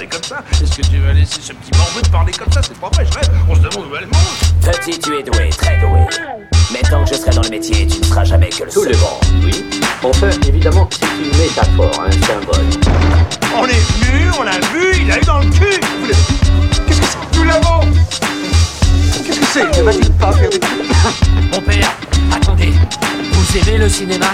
parler 0.00 0.08
comme 0.08 0.22
ça 0.22 0.42
Est-ce 0.62 0.76
que 0.76 0.82
tu 0.86 0.98
vas 0.98 1.12
laisser 1.12 1.40
ce 1.42 1.52
petit 1.52 1.76
morveux 1.78 2.00
te 2.02 2.08
parler 2.10 2.32
comme 2.32 2.50
ça? 2.52 2.60
C'est 2.62 2.78
pas 2.78 2.88
vrai, 2.88 3.04
je 3.06 3.18
rêve. 3.18 3.30
On 3.48 3.54
se 3.54 3.60
demande 3.60 3.86
où 3.90 3.96
elle 3.96 4.06
mange. 4.06 4.72
Petit, 4.72 4.98
tu 4.98 5.18
es 5.18 5.22
doué, 5.22 5.50
très 5.50 5.76
doué. 5.78 6.00
Mais 6.72 6.80
tant 6.88 7.04
que 7.04 7.10
je 7.10 7.14
serai 7.20 7.30
dans 7.32 7.42
le 7.42 7.48
métier, 7.50 7.86
tu 7.86 7.98
ne 7.98 8.04
seras 8.04 8.24
jamais 8.24 8.48
que 8.48 8.64
le 8.64 8.70
Tout 8.70 8.84
seul. 8.84 8.92
le 8.92 8.98
monde, 8.98 9.44
oui. 9.44 9.64
Enfin, 10.02 10.30
évidemment, 10.48 10.88
c'est 10.90 11.06
une 11.06 11.38
métaphore, 11.38 12.04
un 12.06 12.12
symbole. 12.12 12.66
On 13.56 13.66
est 13.66 13.72
venu, 13.72 14.30
on 14.38 14.42
l'a 14.44 14.52
vu, 14.72 15.02
il 15.02 15.10
a 15.12 15.18
eu 15.18 15.24
dans 15.24 15.38
le 15.40 15.46
cul. 15.50 15.80
Vous 16.00 16.06
l'avez- 16.06 16.86
Qu'est-ce 16.86 17.00
que 17.00 17.06
c'est 17.06 17.38
Nous 17.38 17.44
l'avons. 17.44 17.80
Qu'est-ce 19.26 19.40
que 19.40 19.46
c'est? 19.46 19.78
Ne 19.78 19.82
va-t-il 19.82 20.12
pas 20.12 20.32
faire 20.32 20.50
des 20.50 20.60
Mon 21.52 21.60
père, 21.60 21.92
attendez. 22.34 22.72
Vous 23.40 23.56
aimez 23.56 23.78
le 23.78 23.88
cinéma 23.88 24.26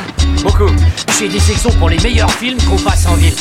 Beaucoup. 0.43 0.68
J'ai 1.16 1.29
des 1.29 1.39
sections 1.39 1.70
pour 1.79 1.89
les 1.89 1.98
meilleurs 1.98 2.32
films 2.32 2.59
qu'on 2.68 2.77
passe 2.77 3.07
en 3.07 3.14
ville. 3.14 3.36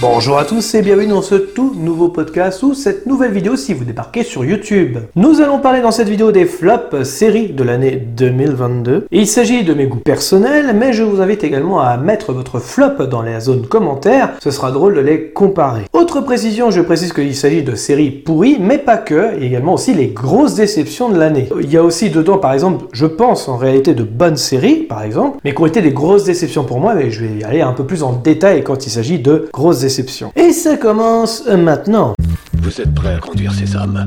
Bonjour 0.00 0.36
à 0.38 0.44
tous 0.44 0.74
et 0.74 0.82
bienvenue 0.82 1.08
dans 1.08 1.22
ce 1.22 1.36
tout 1.36 1.72
nouveau 1.74 2.08
podcast 2.08 2.62
ou 2.62 2.74
cette 2.74 3.06
nouvelle 3.06 3.30
vidéo 3.30 3.56
si 3.56 3.72
vous 3.72 3.84
débarquez 3.84 4.22
sur 4.22 4.44
YouTube. 4.44 4.98
Nous 5.14 5.40
allons 5.40 5.60
parler 5.60 5.80
dans 5.80 5.92
cette 5.92 6.08
vidéo 6.08 6.32
des 6.32 6.44
flops 6.44 7.04
séries 7.04 7.52
de 7.52 7.62
l'année 7.62 7.96
2022. 7.96 9.06
Il 9.12 9.26
s'agit 9.26 9.62
de 9.62 9.72
mes 9.72 9.86
goûts 9.86 10.00
personnels, 10.00 10.74
mais 10.74 10.92
je 10.92 11.04
vous 11.04 11.22
invite 11.22 11.44
également 11.44 11.80
à 11.80 11.96
mettre 11.96 12.32
votre 12.32 12.58
flop 12.58 13.06
dans 13.06 13.22
la 13.22 13.40
zone 13.40 13.66
commentaire, 13.66 14.32
ce 14.40 14.50
sera 14.50 14.72
drôle 14.72 14.96
de 14.96 15.00
les 15.00 15.30
comparer. 15.30 15.84
Autre 15.92 16.20
précision, 16.20 16.70
je 16.70 16.82
précise 16.82 17.12
qu'il 17.12 17.34
s'agit 17.34 17.62
de 17.62 17.74
séries 17.74 18.10
pourries, 18.10 18.58
mais 18.60 18.78
pas 18.78 18.98
que, 18.98 19.40
et 19.40 19.46
également 19.46 19.74
aussi 19.74 19.94
les 19.94 20.08
grosses 20.08 20.54
déceptions 20.54 21.08
de 21.08 21.18
l'année. 21.18 21.48
Il 21.62 21.72
y 21.72 21.76
a 21.76 21.82
aussi 21.82 22.10
dedans, 22.10 22.38
par 22.38 22.52
exemple, 22.52 22.86
je 22.92 23.06
pense 23.06 23.48
en 23.48 23.56
réalité 23.56 23.94
de 23.94 24.02
bonnes 24.04 24.36
séries, 24.36 24.86
par 24.94 25.02
exemple, 25.02 25.38
mais 25.42 25.52
qui 25.52 25.60
ont 25.60 25.66
été 25.66 25.82
des 25.82 25.90
grosses 25.90 26.22
déceptions 26.22 26.62
pour 26.62 26.78
moi, 26.78 26.94
mais 26.94 27.10
je 27.10 27.24
vais 27.24 27.38
y 27.38 27.42
aller 27.42 27.60
un 27.62 27.72
peu 27.72 27.84
plus 27.84 28.04
en 28.04 28.12
détail 28.12 28.62
quand 28.62 28.86
il 28.86 28.90
s'agit 28.90 29.18
de 29.18 29.48
grosses 29.52 29.80
déceptions. 29.80 30.30
Et 30.36 30.52
ça 30.52 30.76
commence 30.76 31.44
maintenant. 31.48 32.14
Vous 32.62 32.80
êtes 32.80 32.94
prêt 32.94 33.14
à 33.14 33.18
conduire 33.18 33.52
ces 33.52 33.74
hommes? 33.74 34.04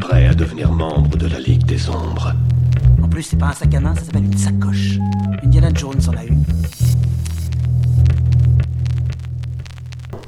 Prêt 0.00 0.28
à 0.28 0.32
devenir 0.32 0.72
membre 0.72 1.18
de 1.18 1.26
la 1.26 1.38
Ligue 1.38 1.66
des 1.66 1.90
Ombres? 1.90 2.32
En 3.02 3.08
plus, 3.08 3.22
c'est 3.22 3.36
pas 3.36 3.48
un 3.48 3.52
sac 3.52 3.74
à 3.74 3.80
main, 3.80 3.94
ça 3.94 4.04
s'appelle 4.04 4.24
une 4.24 4.38
sacoche. 4.38 4.96
Indiana 5.44 5.68
Jones 5.74 6.00
en 6.08 6.16
a 6.16 6.24
une. 6.24 6.42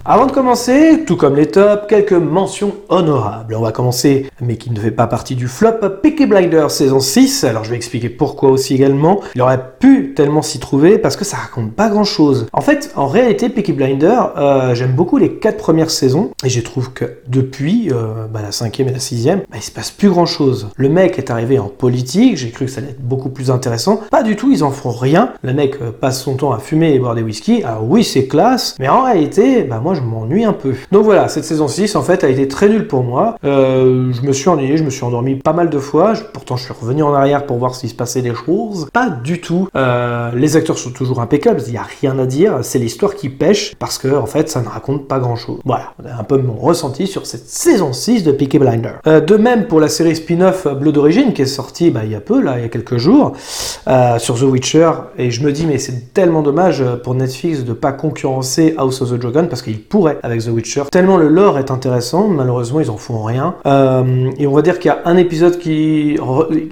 Avant 0.05 0.27
de 0.27 0.33
commencer, 0.33 1.05
tout 1.07 1.17
comme 1.17 1.37
les 1.37 1.47
tops, 1.47 1.87
quelques 1.89 2.13
mentions 2.13 2.75
honorables. 2.89 3.55
On 3.55 3.61
va 3.61 3.71
commencer, 3.71 4.27
mais 4.41 4.57
qui 4.57 4.73
ne 4.73 4.81
fait 4.81 4.91
pas 4.91 5.07
partie 5.07 5.37
du 5.37 5.47
flop, 5.47 5.75
Peaky 6.03 6.27
Blinders 6.27 6.73
saison 6.73 6.99
6. 6.99 7.45
Alors 7.45 7.63
je 7.63 7.71
vais 7.71 7.77
expliquer 7.77 8.09
pourquoi 8.09 8.51
aussi 8.51 8.75
également. 8.75 9.21
Il 9.37 9.43
aurait 9.43 9.63
pu 9.79 10.13
tellement 10.17 10.43
s'y 10.43 10.59
trouver 10.59 10.99
parce 10.99 11.15
que 11.15 11.25
ça 11.25 11.37
raconte 11.37 11.75
pas 11.75 11.89
grand 11.89 12.03
chose. 12.03 12.49
En 12.53 12.63
fait, 12.63 12.91
en 12.97 13.07
réalité, 13.07 13.49
Peaky 13.49 13.75
Blinders, 13.75 14.33
euh, 14.37 14.75
j'aime 14.75 14.91
beaucoup 14.91 15.19
les 15.19 15.35
quatre 15.35 15.59
premières 15.59 15.93
saisons 15.93 16.33
et 16.45 16.49
je 16.49 16.61
trouve 16.61 16.93
que 16.93 17.19
depuis 17.29 17.93
euh, 17.93 18.27
bah, 18.29 18.41
la 18.43 18.51
cinquième 18.51 18.89
et 18.89 18.93
la 18.93 18.99
sixième, 18.99 19.43
bah, 19.53 19.59
il 19.59 19.63
se 19.63 19.71
passe 19.71 19.93
plus 19.93 20.11
grand 20.11 20.27
chose. 20.27 20.71
Le 20.75 20.89
mec 20.89 21.17
est 21.19 21.31
arrivé 21.31 21.61
en 21.61 21.69
politique, 21.69 22.39
j'ai 22.39 22.51
cru 22.51 22.65
que 22.65 22.73
ça 22.73 22.81
allait 22.81 22.91
être 22.91 23.01
beaucoup 23.07 23.31
plus 23.31 23.53
intéressant. 23.53 24.01
Pas 24.11 24.25
du 24.25 24.35
tout, 24.35 24.51
ils 24.51 24.65
en 24.65 24.73
font 24.73 24.91
rien. 24.91 25.33
Le 25.43 25.53
mec 25.53 25.77
euh, 25.81 25.93
passe 25.93 26.21
son 26.21 26.35
temps 26.35 26.51
à 26.51 26.59
fumer 26.59 26.93
et 26.93 26.99
boire 26.99 27.15
des 27.15 27.23
whisky. 27.23 27.63
Alors 27.63 27.89
oui, 27.89 28.03
c'est 28.03 28.27
classe, 28.27 28.75
mais 28.81 28.89
en 28.89 29.05
réalité, 29.05 29.63
bah 29.63 29.79
moi 29.81 29.92
je 29.95 30.03
m'ennuie 30.03 30.45
un 30.45 30.53
peu. 30.53 30.75
Donc 30.91 31.05
voilà, 31.05 31.29
cette 31.29 31.45
saison 31.45 31.69
6 31.69 31.97
en 31.97 32.03
fait 32.03 32.25
a 32.25 32.29
été 32.29 32.49
très 32.49 32.69
nulle 32.69 32.87
pour 32.87 33.03
moi. 33.03 33.37
Euh, 33.45 34.13
je 34.13 34.23
me 34.23 34.33
suis 34.33 34.49
ennuyé, 34.49 34.77
je 34.77 34.85
me 34.85 34.91
suis 34.91 35.05
endormi 35.05 35.37
pas 35.37 35.53
mal 35.53 35.71
de 35.71 35.79
fois. 35.79 36.15
Pourtant, 36.33 36.57
je 36.57 36.65
suis 36.65 36.73
revenu 36.73 37.03
en 37.03 37.15
arrière 37.15 37.47
pour 37.47 37.59
voir 37.59 37.75
s'il 37.75 37.89
se 37.89 37.95
passait 37.95 38.23
des 38.23 38.35
choses. 38.35 38.89
Pas 38.93 39.09
du 39.09 39.41
tout. 39.41 39.69
Euh, 39.77 40.31
les 40.35 40.57
acteurs 40.57 40.79
sont 40.79 40.91
toujours 40.91 41.21
impeccables, 41.21 41.61
il 41.67 41.73
n'y 41.73 41.79
a 41.79 41.87
rien 42.01 42.19
à 42.19 42.27
dire. 42.27 42.59
C'est 42.63 42.79
l'histoire 42.79 43.15
qui 43.15 43.29
pêche 43.29 43.75
parce 43.79 43.99
que 43.99 44.09
en 44.15 44.27
fait, 44.27 44.49
ça 44.49 44.61
ne 44.61 44.69
raconte 44.69 45.09
pas 45.09 45.19
grand 45.19 45.37
chose. 45.37 45.61
Voilà, 45.65 45.95
un 46.19 46.25
peu 46.25 46.39
mon 46.39 46.55
ressenti 46.55 47.07
sur 47.07 47.27
cette 47.27 47.49
saison 47.49 47.93
6 47.93 48.25
de 48.25 48.33
Peaky 48.33 48.59
Blinder. 48.59 48.93
Euh, 49.07 49.21
de 49.21 49.37
même 49.37 49.67
pour 49.67 49.81
la 49.81 49.89
série 49.89 50.17
spin-off 50.17 50.67
Bleu 50.67 50.93
d'origine 50.93 51.33
qui 51.33 51.43
est 51.43 51.47
sortie 51.47 51.91
bah, 51.91 52.01
il 52.05 52.13
y 52.13 52.15
a 52.15 52.21
peu, 52.21 52.41
là, 52.41 52.59
il 52.59 52.63
y 52.63 52.65
a 52.65 52.69
quelques 52.69 52.99
jours, 52.99 53.33
sur 54.19 54.39
The 54.39 54.43
Witcher. 54.43 54.91
Et 55.19 55.31
je 55.31 55.43
me 55.43 55.53
dis, 55.53 55.67
mais 55.67 55.79
c'est 55.79 56.13
tellement 56.13 56.43
dommage 56.43 56.83
pour 57.03 57.15
Netflix 57.15 57.65
de 57.65 57.73
pas 57.73 57.93
concurrencer 57.93 58.75
House 58.77 59.01
of 59.03 59.11
the 59.11 59.15
Dragon 59.15 59.47
parce 59.49 59.63
qu'il 59.63 59.82
pourrait 59.89 60.19
avec 60.23 60.43
The 60.43 60.49
Witcher. 60.49 60.83
Tellement 60.91 61.17
le 61.17 61.29
lore 61.29 61.59
est 61.59 61.71
intéressant, 61.71 62.29
malheureusement 62.29 62.81
ils 62.81 62.91
en 62.91 62.97
font 62.97 63.23
rien. 63.23 63.55
Euh, 63.67 64.31
et 64.39 64.47
on 64.47 64.53
va 64.53 64.63
dire 64.63 64.79
qu'il 64.79 64.89
y 64.89 64.95
a 64.95 65.03
un 65.05 65.17
épisode 65.17 65.59
qui, 65.59 66.17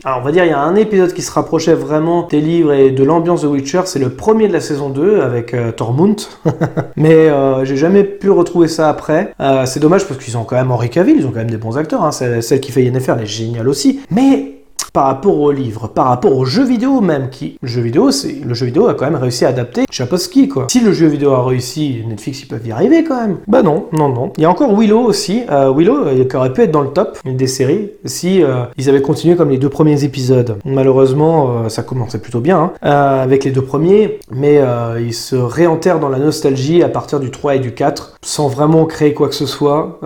alors 0.05 0.19
on 0.19 0.23
va 0.23 0.33
dire 0.33 0.45
il 0.45 0.51
y 0.51 0.55
a 0.55 0.61
un 0.61 0.77
épisode 0.77 1.13
qui 1.13 1.23
se 1.23 1.33
rapprochait 1.33 1.75
vraiment 1.75 2.27
des 2.29 2.41
livres 2.41 2.73
et 2.73 2.91
de 2.91 3.05
l'ambiance 3.05 3.43
de 3.43 3.49
Witcher. 3.49 3.83
C'est 3.85 3.99
le 3.99 4.11
premier 4.11 4.49
de 4.49 4.53
la 4.53 4.61
saison 4.61 4.91
2 4.91 5.21
avec 5.21 5.55
euh, 5.55 5.73
Tormund. 5.73 6.21
Mais 6.97 7.29
euh, 7.29 7.65
j'ai 7.65 7.77
jamais 7.77 8.05
pu 8.05 8.31
retrouver 8.31 8.69
ça 8.69 8.89
après. 8.89 9.35
Euh, 9.41 9.67
c'est 9.67 9.81
dommage 9.81 10.07
parce 10.07 10.23
qu'ils 10.23 10.37
ont 10.37 10.45
quand 10.45 10.57
même 10.57 10.71
Henri 10.71 10.91
Cavill, 10.91 11.17
ils 11.19 11.27
ont 11.27 11.31
quand 11.31 11.39
même 11.39 11.51
des 11.51 11.57
bons 11.57 11.79
acteurs. 11.79 12.05
Hein. 12.05 12.13
Celle 12.13 12.61
qui 12.61 12.73
fait 12.73 12.83
Yennefer, 12.83 13.15
elle 13.17 13.23
est 13.23 13.27
géniale 13.27 13.69
aussi. 13.69 14.01
Mais 14.11 14.60
par 14.93 15.07
rapport 15.07 15.39
aux 15.39 15.53
livres, 15.53 15.89
par 15.89 16.07
rapport 16.07 16.37
aux 16.37 16.45
jeux 16.45 16.65
vidéo 16.65 17.01
même, 17.01 17.31
qui, 17.31 17.57
le 17.63 17.69
jeu 17.69 17.81
vidéo, 17.81 18.11
c'est, 18.11 18.41
le 18.45 18.55
jeu 18.55 18.67
vidéo 18.67 18.89
a 18.89 18.95
quand 18.95 19.05
même 19.05 19.21
réussi 19.21 19.45
à 19.45 19.49
adapter 19.49 19.85
Chaposky, 19.91 20.49
quoi. 20.49 20.67
Si 20.71 20.81
le 20.81 20.93
jeu 20.93 21.07
vidéo 21.07 21.33
a 21.33 21.45
réussi, 21.45 22.03
Netflix, 22.07 22.43
ils 22.43 22.47
peuvent 22.47 22.67
y 22.67 22.73
arriver 22.73 23.05
quand 23.05 23.21
même. 23.21 23.39
Bah 23.47 23.63
non, 23.63 23.87
non, 23.93 24.09
non. 24.09 24.33
Il 24.37 24.43
y 24.43 24.47
a 24.47 24.51
encore 24.51 24.77
Willow 24.79 25.01
aussi, 25.01 25.43
euh, 25.51 25.73
Willow, 25.75 26.07
euh, 26.07 26.25
qui 26.25 26.37
aurait 26.37 26.53
pu 26.53 26.63
être 26.63 26.71
dans 26.71 26.83
le 26.83 26.91
top 26.91 27.19
des 27.25 27.47
séries, 27.47 27.91
si 28.05 28.43
euh, 28.43 28.65
ils 28.77 28.89
avaient 28.89 29.03
continué 29.03 29.37
comme 29.37 29.51
les 29.51 29.59
deux 29.59 29.69
premiers 29.69 30.05
épisodes. 30.05 30.59
Malheureusement, 30.65 31.69
ça 31.69 31.83
commençait 31.83 32.21
plutôt 32.21 32.41
bien, 32.41 32.73
hein, 32.83 32.91
avec 32.91 33.45
les 33.45 33.51
deux 33.51 33.63
premiers, 33.63 34.19
mais 34.31 34.61
ils 35.01 35.15
se 35.15 35.37
réenterrent 35.37 36.01
dans 36.01 36.09
la 36.09 36.19
nostalgie 36.19 36.83
à 36.83 36.89
partir 36.89 37.21
du 37.21 37.31
3 37.31 37.57
et 37.57 37.59
du 37.59 37.73
4, 37.73 38.19
sans 38.23 38.49
vraiment 38.49 38.85
créer 38.87 39.15
quoi 39.15 39.29
que 39.29 39.35
ce 39.35 39.47
soit. 39.47 39.99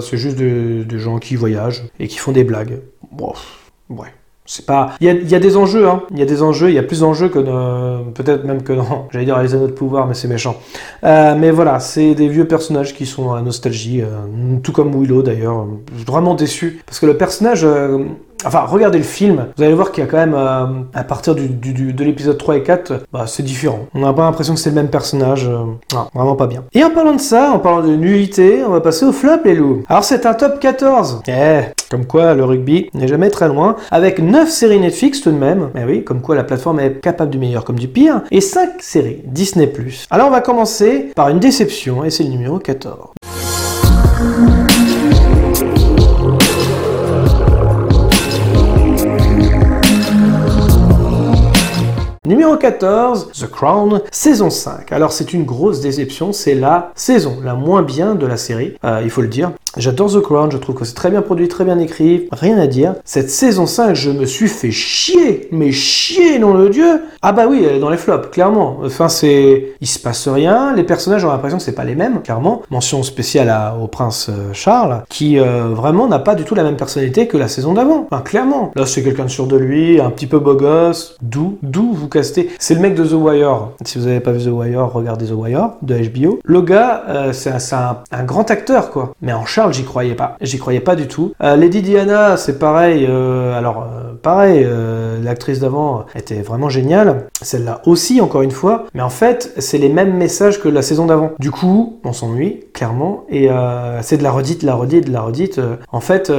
C'est 0.00 0.16
juste 0.16 0.36
des 0.36 0.84
des 0.84 0.98
gens 0.98 1.18
qui 1.18 1.36
voyagent 1.36 1.84
et 2.00 2.08
qui 2.08 2.18
font 2.18 2.32
des 2.32 2.44
blagues. 2.44 2.80
Bon, 3.12 3.32
Ouais. 3.90 4.08
C'est 4.48 4.64
pas. 4.64 4.92
Il 5.00 5.06
y 5.08 5.10
a, 5.10 5.12
il 5.12 5.28
y 5.28 5.34
a 5.34 5.40
des 5.40 5.56
enjeux, 5.56 5.88
hein. 5.88 6.04
Il 6.12 6.18
y 6.18 6.22
a 6.22 6.24
des 6.24 6.40
enjeux, 6.40 6.68
il 6.68 6.74
y 6.74 6.78
a 6.78 6.82
plus 6.84 7.00
d'enjeux 7.00 7.28
que 7.28 7.40
peut-être 8.12 8.44
même 8.44 8.62
que 8.62 8.72
dans. 8.72 9.08
J'allais 9.12 9.24
dire 9.24 9.42
les 9.42 9.54
anneaux 9.54 9.66
de 9.66 9.72
pouvoir, 9.72 10.06
mais 10.06 10.14
c'est 10.14 10.28
méchant. 10.28 10.56
Euh, 11.02 11.34
mais 11.36 11.50
voilà, 11.50 11.80
c'est 11.80 12.14
des 12.14 12.28
vieux 12.28 12.46
personnages 12.46 12.94
qui 12.94 13.06
sont 13.06 13.24
dans 13.24 13.34
la 13.34 13.42
nostalgie, 13.42 14.02
euh, 14.02 14.58
tout 14.62 14.70
comme 14.70 14.94
Willow 14.94 15.22
d'ailleurs. 15.22 15.66
Vraiment 16.06 16.34
déçu. 16.34 16.80
Parce 16.86 17.00
que 17.00 17.06
le 17.06 17.16
personnage. 17.16 17.64
euh, 17.64 18.04
Enfin, 18.46 18.64
regardez 18.68 18.98
le 18.98 19.04
film, 19.04 19.46
vous 19.56 19.62
allez 19.64 19.74
voir 19.74 19.90
qu'il 19.90 20.04
y 20.04 20.06
a 20.06 20.10
quand 20.10 20.16
même, 20.18 20.34
euh, 20.34 20.66
à 20.94 21.02
partir 21.04 21.34
de 21.34 21.42
l'épisode 22.04 22.38
3 22.38 22.56
et 22.56 22.62
4, 22.62 22.92
bah, 23.12 23.24
c'est 23.26 23.42
différent. 23.42 23.80
On 23.94 24.00
n'a 24.00 24.12
pas 24.12 24.22
l'impression 24.22 24.54
que 24.54 24.60
c'est 24.60 24.70
le 24.70 24.76
même 24.76 24.88
personnage. 24.88 25.48
euh, 25.48 25.64
non, 25.92 26.06
vraiment 26.14 26.36
pas 26.36 26.46
bien. 26.46 26.62
Et 26.72 26.84
en 26.84 26.90
parlant 26.90 27.14
de 27.14 27.20
ça, 27.20 27.50
en 27.52 27.58
parlant 27.58 27.82
de 27.82 27.94
nullité, 27.96 28.62
on 28.66 28.70
va 28.70 28.80
passer 28.80 29.04
au 29.04 29.12
flop, 29.12 29.38
les 29.44 29.54
loups. 29.54 29.82
Alors, 29.88 30.04
c'est 30.04 30.26
un 30.26 30.34
top 30.34 30.60
14. 30.60 31.22
Eh, 31.28 31.60
comme 31.90 32.06
quoi 32.06 32.34
le 32.34 32.44
rugby 32.44 32.88
n'est 32.94 33.08
jamais 33.08 33.30
très 33.30 33.48
loin, 33.48 33.76
avec 33.90 34.18
9 34.20 34.48
séries 34.48 34.80
Netflix 34.80 35.20
tout 35.20 35.30
de 35.32 35.36
même. 35.38 35.70
Mais 35.74 35.84
oui, 35.84 36.04
comme 36.04 36.20
quoi 36.20 36.36
la 36.36 36.44
plateforme 36.44 36.80
est 36.80 37.00
capable 37.00 37.30
du 37.30 37.38
meilleur 37.38 37.64
comme 37.64 37.78
du 37.78 37.88
pire, 37.88 38.22
et 38.30 38.40
5 38.40 38.80
séries 38.80 39.22
Disney+. 39.24 39.72
Alors, 40.10 40.28
on 40.28 40.30
va 40.30 40.40
commencer 40.40 41.10
par 41.16 41.28
une 41.30 41.40
déception, 41.40 42.04
et 42.04 42.10
c'est 42.10 42.22
le 42.22 42.30
numéro 42.30 42.58
14. 42.58 42.96
Numéro 52.26 52.56
14, 52.56 53.30
The 53.40 53.48
Crown, 53.48 54.02
saison 54.10 54.50
5. 54.50 54.90
Alors 54.90 55.12
c'est 55.12 55.32
une 55.32 55.44
grosse 55.44 55.80
déception, 55.80 56.32
c'est 56.32 56.56
la 56.56 56.90
saison 56.96 57.38
la 57.40 57.54
moins 57.54 57.84
bien 57.84 58.16
de 58.16 58.26
la 58.26 58.36
série, 58.36 58.74
euh, 58.84 59.00
il 59.04 59.10
faut 59.10 59.22
le 59.22 59.28
dire. 59.28 59.52
J'adore 59.76 60.10
The 60.12 60.20
Crown, 60.20 60.50
je 60.50 60.56
trouve 60.56 60.74
que 60.74 60.84
c'est 60.84 60.94
très 60.94 61.10
bien 61.10 61.22
produit, 61.22 61.48
très 61.48 61.64
bien 61.64 61.78
écrit, 61.78 62.28
rien 62.32 62.58
à 62.58 62.66
dire. 62.66 62.94
Cette 63.04 63.30
saison 63.30 63.66
5, 63.66 63.94
je 63.94 64.10
me 64.10 64.24
suis 64.24 64.48
fait 64.48 64.70
chier, 64.70 65.48
mais 65.52 65.70
chier, 65.72 66.38
nom 66.38 66.54
de 66.54 66.68
Dieu 66.68 67.02
Ah 67.22 67.32
bah 67.32 67.44
oui, 67.48 67.62
elle 67.68 67.76
est 67.76 67.80
dans 67.80 67.90
les 67.90 67.96
flops, 67.96 68.28
clairement. 68.30 68.78
Enfin, 68.84 69.08
c'est... 69.08 69.72
Il 69.80 69.86
se 69.86 69.98
passe 69.98 70.28
rien, 70.28 70.74
les 70.74 70.82
personnages 70.84 71.24
ont 71.24 71.28
l'impression 71.30 71.58
que 71.58 71.62
c'est 71.64 71.72
pas 71.74 71.84
les 71.84 71.94
mêmes, 71.94 72.22
clairement. 72.22 72.62
Mention 72.70 73.02
spéciale 73.02 73.52
au 73.82 73.86
prince 73.86 74.28
euh, 74.30 74.52
Charles, 74.52 75.02
qui 75.08 75.38
euh, 75.38 75.68
vraiment 75.74 76.06
n'a 76.06 76.18
pas 76.18 76.34
du 76.34 76.44
tout 76.44 76.54
la 76.54 76.62
même 76.62 76.76
personnalité 76.76 77.26
que 77.26 77.36
la 77.36 77.48
saison 77.48 77.74
d'avant. 77.74 78.06
Enfin, 78.10 78.22
clairement. 78.22 78.72
Là, 78.76 78.86
c'est 78.86 79.02
quelqu'un 79.02 79.24
de 79.24 79.30
sûr 79.30 79.46
de 79.46 79.56
lui, 79.56 80.00
un 80.00 80.10
petit 80.10 80.26
peu 80.26 80.38
beau 80.38 80.54
gosse, 80.54 81.16
d'où, 81.20 81.58
d'où 81.62 81.92
vous 81.92 82.08
castez? 82.08 82.48
C'est 82.58 82.74
le 82.74 82.80
mec 82.80 82.94
de 82.94 83.04
The 83.04 83.12
Wire. 83.12 83.68
Si 83.84 83.98
vous 83.98 84.06
avez 84.06 84.20
pas 84.20 84.32
vu 84.32 84.42
The 84.44 84.52
Wire, 84.52 84.90
regardez 84.92 85.26
The 85.26 85.32
Wire, 85.34 85.70
de 85.82 85.96
HBO. 85.96 86.38
Le 86.44 86.62
gars, 86.62 87.02
euh, 87.08 87.32
c'est 87.32 87.50
un, 87.50 87.98
un- 88.10 88.24
grand 88.24 88.50
acteur, 88.50 88.90
quoi. 88.90 89.12
Mais 89.22 89.32
en 89.32 89.44
J'y 89.72 89.84
croyais 89.84 90.14
pas. 90.14 90.36
J'y 90.40 90.58
croyais 90.58 90.80
pas 90.80 90.96
du 90.96 91.08
tout. 91.08 91.32
Euh, 91.42 91.56
Lady 91.56 91.82
Diana, 91.82 92.36
c'est 92.36 92.58
pareil. 92.58 93.06
euh, 93.08 93.56
alors, 93.56 93.82
euh, 93.82 94.12
pareil, 94.22 94.66
l'actrice 95.22 95.60
d'avant 95.60 96.06
était 96.14 96.42
vraiment 96.42 96.68
géniale. 96.68 97.26
Celle-là 97.42 97.80
aussi, 97.86 98.20
encore 98.20 98.42
une 98.42 98.50
fois. 98.50 98.86
Mais 98.94 99.02
en 99.02 99.10
fait, 99.10 99.52
c'est 99.58 99.78
les 99.78 99.88
mêmes 99.88 100.16
messages 100.16 100.60
que 100.60 100.68
la 100.68 100.82
saison 100.82 101.06
d'avant. 101.06 101.32
Du 101.38 101.50
coup, 101.50 102.00
on 102.04 102.12
s'ennuie, 102.12 102.64
clairement. 102.72 103.24
Et 103.28 103.48
c'est 104.02 104.16
de 104.18 104.22
la 104.22 104.30
redite, 104.30 104.62
de 104.62 104.66
la 104.66 104.74
redite, 104.74 105.06
de 105.06 105.12
la 105.12 105.22
redite. 105.22 105.60
En 105.92 106.00
fait, 106.00 106.32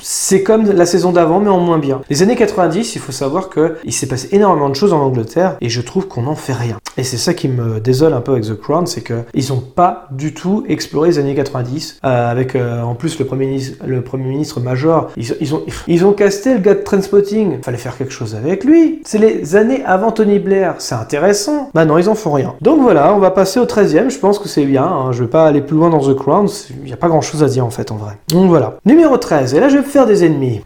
c'est 0.00 0.42
comme 0.42 0.64
la 0.70 0.86
saison 0.86 1.12
d'avant, 1.12 1.40
mais 1.40 1.50
en 1.50 1.60
moins 1.60 1.78
bien. 1.78 2.00
Les 2.10 2.22
années 2.22 2.36
90, 2.36 2.94
il 2.94 3.00
faut 3.00 3.12
savoir 3.12 3.48
que 3.48 3.76
il 3.84 3.92
s'est 3.92 4.06
passé 4.06 4.28
énormément 4.32 4.68
de 4.68 4.74
choses 4.74 4.92
en 4.92 5.00
Angleterre 5.00 5.56
et 5.60 5.68
je 5.68 5.80
trouve 5.80 6.08
qu'on 6.08 6.22
n'en 6.22 6.34
fait 6.34 6.52
rien. 6.52 6.78
Et 6.96 7.02
c'est 7.04 7.16
ça 7.16 7.34
qui 7.34 7.48
me 7.48 7.80
désole 7.80 8.12
un 8.12 8.20
peu 8.20 8.32
avec 8.32 8.44
The 8.44 8.58
Crown, 8.58 8.86
c'est 8.86 9.00
que 9.00 9.24
ils 9.34 9.52
ont 9.52 9.60
pas 9.60 10.06
du 10.12 10.32
tout 10.32 10.64
exploré 10.68 11.08
les 11.08 11.18
années 11.18 11.34
90, 11.34 11.98
euh, 12.04 12.30
avec 12.30 12.54
euh, 12.54 12.82
en 12.82 12.94
plus 12.94 13.18
le 13.18 13.24
premier 13.24 13.46
ministre, 13.46 13.84
le 13.86 14.00
premier 14.02 14.24
ministre 14.24 14.60
major. 14.60 15.10
Ils, 15.16 15.54
ont 15.54 15.62
ils 15.88 16.04
ont 16.04 16.12
casté 16.12 16.54
le 16.54 16.60
gars 16.60 16.74
de 16.74 16.80
Trainspotting. 16.80 17.62
Fallait 17.62 17.78
faire 17.78 17.96
quelque 17.96 18.12
chose 18.12 18.34
avec 18.34 18.64
lui. 18.64 19.02
C'est 19.04 19.18
les 19.18 19.56
années 19.56 19.82
avant 19.84 20.12
Tony 20.12 20.38
Blair. 20.38 20.76
C'est 20.78 20.94
intéressant. 20.94 21.70
Bah 21.74 21.84
non, 21.84 21.98
ils 21.98 22.08
en 22.08 22.14
font 22.14 22.32
rien. 22.32 22.54
Donc 22.60 22.80
voilà, 22.80 23.14
on 23.14 23.18
va 23.18 23.30
passer 23.30 23.58
au 23.58 23.64
13e. 23.66 24.10
Je 24.10 24.18
pense 24.18 24.38
que 24.38 24.48
c'est 24.48 24.64
bien. 24.64 24.84
hein. 24.84 25.12
Je 25.12 25.24
vais 25.24 25.30
pas 25.30 25.46
aller 25.46 25.62
plus 25.62 25.76
loin 25.76 25.90
dans 25.90 26.00
The 26.00 26.14
Crown. 26.14 26.46
Il 26.84 26.88
y 26.88 26.92
a 26.92 26.96
pas 26.96 27.08
grand 27.08 27.20
chose 27.20 27.42
à 27.42 27.46
dire 27.48 27.64
en 27.66 27.70
fait 27.70 27.90
en 27.90 27.96
vrai. 27.96 28.12
Donc 28.28 28.48
voilà. 28.48 28.74
Numéro 28.84 29.16
13. 29.16 29.54
Et 29.54 29.60
là, 29.60 29.68
je 29.68 29.78
vais 29.78 29.82
faire 29.82 30.06
des 30.06 30.24
ennemis. 30.24 30.60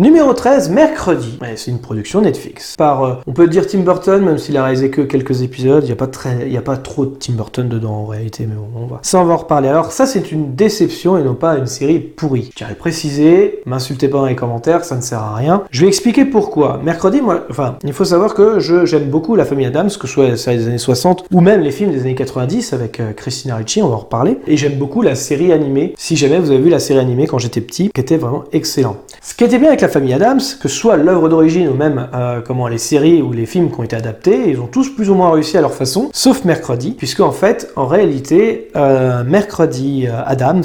Numéro 0.00 0.32
13, 0.32 0.70
mercredi. 0.70 1.36
Ouais, 1.40 1.54
c'est 1.56 1.72
une 1.72 1.80
production 1.80 2.20
Netflix. 2.20 2.76
Par, 2.76 3.02
euh, 3.02 3.14
on 3.26 3.32
peut 3.32 3.48
dire 3.48 3.66
Tim 3.66 3.80
Burton, 3.80 4.24
même 4.24 4.38
s'il 4.38 4.56
a 4.56 4.62
réalisé 4.62 4.90
que 4.90 5.00
quelques 5.00 5.42
épisodes. 5.42 5.82
Il 5.82 5.86
n'y 5.86 5.92
a 5.92 5.96
pas 5.96 6.06
très, 6.06 6.56
a 6.56 6.60
pas 6.60 6.76
trop 6.76 7.04
de 7.04 7.16
Tim 7.16 7.32
Burton 7.32 7.68
dedans 7.68 7.94
en 7.94 8.06
réalité, 8.06 8.46
mais 8.48 8.54
bon, 8.54 8.68
on 8.76 8.86
va. 8.86 9.00
Ça, 9.02 9.18
on 9.18 9.24
va 9.24 9.34
en 9.34 9.38
reparler. 9.38 9.66
Alors, 9.68 9.90
ça, 9.90 10.06
c'est 10.06 10.30
une 10.30 10.54
déception 10.54 11.18
et 11.18 11.24
non 11.24 11.34
pas 11.34 11.56
une 11.56 11.66
série 11.66 11.98
pourrie. 11.98 12.52
J'allais 12.56 12.76
préciser, 12.76 13.60
m'insultez 13.66 14.06
pas 14.06 14.18
dans 14.18 14.26
les 14.26 14.36
commentaires, 14.36 14.84
ça 14.84 14.94
ne 14.94 15.00
sert 15.00 15.18
à 15.18 15.34
rien. 15.34 15.64
Je 15.72 15.80
vais 15.80 15.88
expliquer 15.88 16.24
pourquoi. 16.24 16.78
Mercredi, 16.80 17.20
moi, 17.20 17.44
enfin, 17.50 17.76
il 17.82 17.92
faut 17.92 18.04
savoir 18.04 18.34
que 18.34 18.60
je, 18.60 18.86
j'aime 18.86 19.10
beaucoup 19.10 19.34
la 19.34 19.44
famille 19.44 19.66
Adams, 19.66 19.90
que 19.90 20.06
ce 20.06 20.14
soit 20.14 20.36
celle 20.36 20.58
des 20.58 20.68
années 20.68 20.78
60 20.78 21.24
ou 21.32 21.40
même 21.40 21.60
les 21.60 21.72
films 21.72 21.90
des 21.90 22.02
années 22.02 22.14
90 22.14 22.72
avec 22.72 23.00
euh, 23.00 23.12
Christina 23.14 23.56
Ricci, 23.56 23.82
on 23.82 23.88
va 23.88 23.96
en 23.96 23.98
reparler. 23.98 24.38
Et 24.46 24.56
j'aime 24.56 24.76
beaucoup 24.76 25.02
la 25.02 25.16
série 25.16 25.50
animée. 25.52 25.94
Si 25.98 26.14
jamais 26.14 26.38
vous 26.38 26.52
avez 26.52 26.60
vu 26.60 26.70
la 26.70 26.78
série 26.78 27.00
animée 27.00 27.26
quand 27.26 27.38
j'étais 27.38 27.60
petit, 27.60 27.90
qui 27.90 28.00
était 28.00 28.16
vraiment 28.16 28.44
excellent. 28.52 28.98
Ce 29.22 29.34
qui 29.34 29.42
était 29.42 29.58
bien 29.58 29.70
avec 29.70 29.80
la 29.80 29.87
famille 29.88 30.14
Adams, 30.14 30.40
que 30.60 30.68
soit 30.68 30.96
l'œuvre 30.96 31.28
d'origine 31.28 31.68
ou 31.68 31.74
même 31.74 32.08
euh, 32.14 32.40
comment 32.44 32.68
les 32.68 32.78
séries 32.78 33.22
ou 33.22 33.32
les 33.32 33.46
films 33.46 33.70
qui 33.70 33.80
ont 33.80 33.82
été 33.82 33.96
adaptés, 33.96 34.50
ils 34.50 34.60
ont 34.60 34.66
tous 34.66 34.88
plus 34.94 35.10
ou 35.10 35.14
moins 35.14 35.30
réussi 35.30 35.56
à 35.56 35.60
leur 35.60 35.74
façon, 35.74 36.10
sauf 36.12 36.44
mercredi, 36.44 36.94
puisque 36.96 37.20
en 37.20 37.32
fait, 37.32 37.70
en 37.76 37.86
réalité, 37.86 38.70
euh, 38.76 39.24
mercredi 39.24 40.06
euh, 40.06 40.20
Adams 40.24 40.64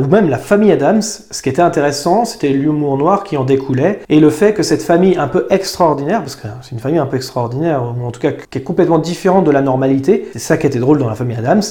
ou 0.00 0.06
même 0.06 0.28
la 0.28 0.38
famille 0.38 0.72
Adams, 0.72 1.02
ce 1.02 1.42
qui 1.42 1.48
était 1.48 1.62
intéressant, 1.62 2.24
c'était 2.24 2.50
l'humour 2.50 2.96
noir 2.98 3.24
qui 3.24 3.36
en 3.36 3.44
découlait 3.44 4.00
et 4.08 4.20
le 4.20 4.30
fait 4.30 4.52
que 4.52 4.62
cette 4.62 4.82
famille 4.82 5.16
un 5.16 5.28
peu 5.28 5.46
extraordinaire, 5.50 6.20
parce 6.20 6.36
que 6.36 6.48
c'est 6.62 6.72
une 6.72 6.78
famille 6.78 6.98
un 6.98 7.06
peu 7.06 7.16
extraordinaire 7.16 7.82
ou 7.82 8.06
en 8.06 8.10
tout 8.10 8.20
cas 8.20 8.32
qui 8.32 8.58
est 8.58 8.62
complètement 8.62 8.98
différente 8.98 9.44
de 9.44 9.50
la 9.50 9.62
normalité, 9.62 10.28
c'est 10.32 10.38
ça 10.38 10.56
qui 10.56 10.66
était 10.66 10.78
drôle 10.78 10.98
dans 10.98 11.08
la 11.08 11.14
famille 11.14 11.36
Adams, 11.36 11.62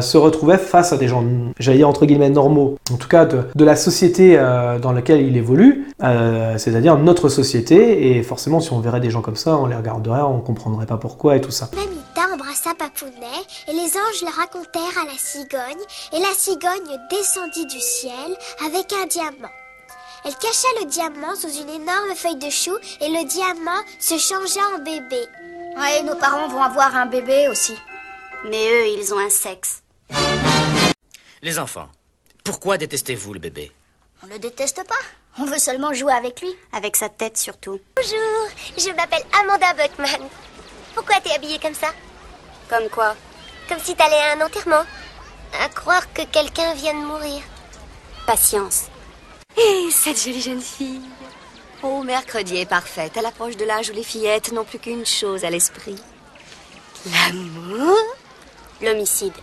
se 0.00 0.16
retrouvait 0.16 0.58
face 0.58 0.92
à 0.92 0.96
des 0.96 1.08
gens, 1.08 1.24
j'allais 1.58 1.78
dire 1.78 1.88
entre 1.88 2.06
guillemets 2.06 2.30
normaux, 2.30 2.76
en 2.92 2.96
tout 2.96 3.08
cas 3.08 3.24
de, 3.24 3.64
la 3.64 3.76
société 3.76 4.38
dans 4.82 4.92
laquelle 4.92 5.22
il 5.22 5.36
évolue, 5.36 5.86
euh, 6.04 6.58
c'est-à-dire 6.58 6.96
notre 6.98 7.28
société, 7.28 8.16
et 8.16 8.22
forcément 8.22 8.60
si 8.60 8.72
on 8.72 8.80
verrait 8.80 9.00
des 9.00 9.10
gens 9.10 9.22
comme 9.22 9.36
ça, 9.36 9.56
on 9.56 9.66
les 9.66 9.76
regarderait, 9.76 10.20
on 10.20 10.40
comprendrait 10.40 10.86
pas 10.86 10.98
pourquoi 10.98 11.36
et 11.36 11.40
tout 11.40 11.50
ça. 11.50 11.70
Mamita 11.74 12.34
embrassa 12.34 12.74
Papounet 12.74 13.42
et 13.68 13.72
les 13.72 13.96
anges 13.96 14.22
le 14.22 14.36
racontèrent 14.36 15.02
à 15.02 15.06
la 15.06 15.18
cigogne 15.18 15.84
et 16.12 16.20
la 16.20 16.34
cigogne 16.34 16.98
descendit 17.10 17.66
du 17.66 17.80
ciel 17.80 18.36
avec 18.66 18.92
un 18.92 19.06
diamant. 19.06 19.52
Elle 20.26 20.34
cacha 20.34 20.68
le 20.80 20.86
diamant 20.86 21.34
sous 21.36 21.50
une 21.50 21.68
énorme 21.68 22.14
feuille 22.14 22.36
de 22.36 22.50
chou 22.50 22.72
et 23.00 23.08
le 23.08 23.28
diamant 23.28 23.82
se 23.98 24.16
changea 24.16 24.60
en 24.74 24.78
bébé. 24.78 25.20
Ouais, 25.76 26.02
nos 26.02 26.16
parents 26.16 26.48
vont 26.48 26.62
avoir 26.62 26.94
un 26.96 27.06
bébé 27.06 27.48
aussi. 27.50 27.74
Mais 28.48 28.70
eux, 28.70 28.98
ils 28.98 29.12
ont 29.12 29.18
un 29.18 29.30
sexe. 29.30 29.82
Les 31.42 31.58
enfants, 31.58 31.88
pourquoi 32.42 32.78
détestez-vous 32.78 33.34
le 33.34 33.40
bébé? 33.40 33.72
On 34.24 34.32
le 34.32 34.38
déteste 34.38 34.82
pas. 34.88 34.94
On 35.38 35.44
veut 35.44 35.58
seulement 35.58 35.92
jouer 35.92 36.14
avec 36.14 36.40
lui. 36.40 36.48
Avec 36.72 36.96
sa 36.96 37.10
tête 37.10 37.36
surtout. 37.36 37.78
Bonjour, 37.96 38.48
je 38.78 38.90
m'appelle 38.94 39.22
Amanda 39.38 39.74
Buckman. 39.74 40.28
Pourquoi 40.94 41.20
t'es 41.20 41.32
habillée 41.32 41.58
comme 41.58 41.74
ça? 41.74 41.88
Comme 42.70 42.88
quoi? 42.88 43.16
Comme 43.68 43.80
si 43.80 43.94
t'allais 43.94 44.16
à 44.16 44.32
un 44.32 44.46
enterrement. 44.46 44.84
À 45.60 45.68
croire 45.68 46.10
que 46.14 46.22
quelqu'un 46.22 46.72
vient 46.72 46.94
de 46.94 47.04
mourir. 47.04 47.42
Patience. 48.26 48.84
Et 49.58 49.90
cette 49.90 50.22
jolie 50.22 50.40
jeune 50.40 50.62
fille. 50.62 51.02
Oh, 51.82 52.02
mercredi 52.02 52.56
est 52.56 52.66
parfaite, 52.66 53.18
à 53.18 53.22
l'approche 53.22 53.58
de 53.58 53.66
l'âge 53.66 53.90
où 53.90 53.92
les 53.92 54.02
fillettes 54.02 54.52
n'ont 54.52 54.64
plus 54.64 54.78
qu'une 54.78 55.04
chose 55.04 55.44
à 55.44 55.50
l'esprit. 55.50 55.96
L'amour? 57.12 57.98
L'homicide. 58.80 59.34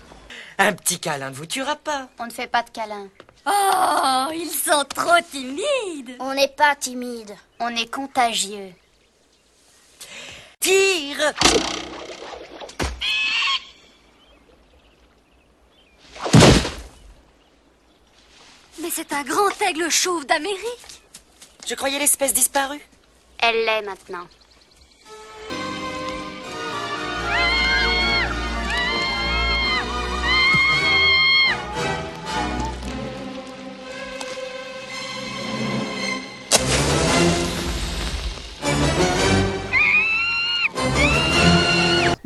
Un 0.58 0.74
petit 0.74 1.00
câlin 1.00 1.30
ne 1.30 1.36
vous 1.36 1.46
tuera 1.46 1.76
pas. 1.76 2.08
On 2.18 2.26
ne 2.26 2.32
fait 2.32 2.48
pas 2.48 2.64
de 2.64 2.72
câlins. 2.72 3.10
Oh, 3.46 4.28
ils 4.34 4.50
sont 4.50 4.86
trop 4.86 5.20
timides 5.32 6.16
On 6.20 6.34
n'est 6.34 6.48
pas 6.48 6.76
timide. 6.76 7.36
On 7.60 7.70
est 7.70 7.92
contagieux. 7.92 8.74
Tire 10.60 11.34
Mais 18.80 18.90
c'est 18.92 19.12
un 19.14 19.24
grand 19.24 19.62
aigle 19.62 19.90
chauve 19.90 20.26
d'Amérique 20.26 21.02
Je 21.68 21.74
croyais 21.76 22.00
l'espèce 22.00 22.34
disparue. 22.34 22.82
Elle 23.40 23.66
l'est 23.66 23.82
maintenant. 23.82 24.28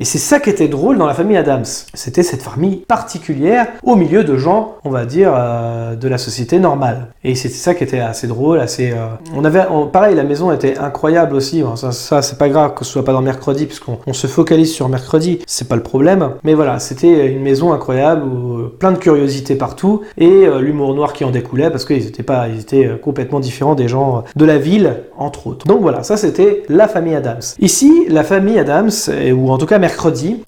Et 0.06 0.08
c'est 0.08 0.20
ça 0.20 0.40
qui 0.40 0.52
était 0.52 0.68
drôle 0.68 1.00
dans 1.00 1.08
la 1.08 1.16
famille 1.16 1.36
Adams. 1.36 1.66
C'était 1.96 2.22
cette 2.22 2.44
famille 2.44 2.76
particulière 2.76 3.70
au 3.82 3.96
milieu 3.96 4.24
de 4.24 4.38
gens, 4.38 4.76
on 4.84 4.92
va 4.92 5.04
dire, 5.04 5.34
euh, 5.36 5.96
de 5.96 6.08
la 6.08 6.20
société 6.20 6.60
normale. 6.60 7.08
Et 7.24 7.34
c'était 7.34 7.56
ça 7.56 7.74
qui 7.74 7.84
était 7.84 8.02
assez 8.02 8.28
drôle, 8.28 8.60
assez. 8.60 8.92
euh, 8.92 9.08
On 9.36 9.44
avait, 9.44 9.64
pareil, 9.92 10.14
la 10.14 10.24
maison 10.24 10.52
était 10.52 10.78
incroyable 10.78 11.34
aussi. 11.36 11.64
Bon, 11.64 11.76
ça, 11.76 12.22
c'est 12.22 12.38
pas 12.38 12.50
grave 12.50 12.76
que 12.76 12.86
ce 12.86 12.92
soit 12.92 13.04
pas 13.04 13.14
dans 13.14 13.24
mercredi, 13.24 13.66
puisqu'on 13.66 13.98
on 14.06 14.14
se 14.14 14.28
focalise 14.28 14.72
sur 14.72 14.90
mercredi. 14.90 15.40
C'est 15.48 15.68
pas 15.68 15.76
le 15.76 15.82
problème. 15.82 16.34
Mais 16.44 16.54
voilà, 16.54 16.78
c'était 16.78 17.26
une 17.26 17.42
maison 17.42 17.74
incroyable 17.74 18.28
où 18.28 18.58
euh, 18.60 18.76
plein 18.80 18.92
de 18.92 19.00
curiosités 19.00 19.56
partout 19.56 20.02
et 20.20 20.46
euh, 20.46 20.60
l'humour 20.62 20.94
noir 20.94 21.14
qui 21.14 21.24
en 21.24 21.32
découlait, 21.32 21.72
parce 21.72 21.84
qu'ils 21.84 22.06
étaient 22.06 22.22
pas, 22.22 22.48
ils 22.48 22.60
étaient 22.60 22.92
complètement 23.02 23.40
différents 23.40 23.74
des 23.74 23.88
gens 23.88 24.24
de 24.36 24.46
la 24.46 24.60
ville, 24.60 24.98
entre 25.18 25.48
autres. 25.48 25.66
Donc 25.66 25.82
voilà, 25.82 26.04
ça 26.04 26.16
c'était 26.16 26.62
la 26.70 26.88
famille 26.88 27.16
Adams. 27.16 27.42
Ici, 27.58 28.06
la 28.08 28.24
famille 28.24 28.60
Adams, 28.60 28.92
ou 29.36 29.50
en 29.50 29.58
tout 29.58 29.66
cas 29.66 29.80
mercredi, 29.80 29.95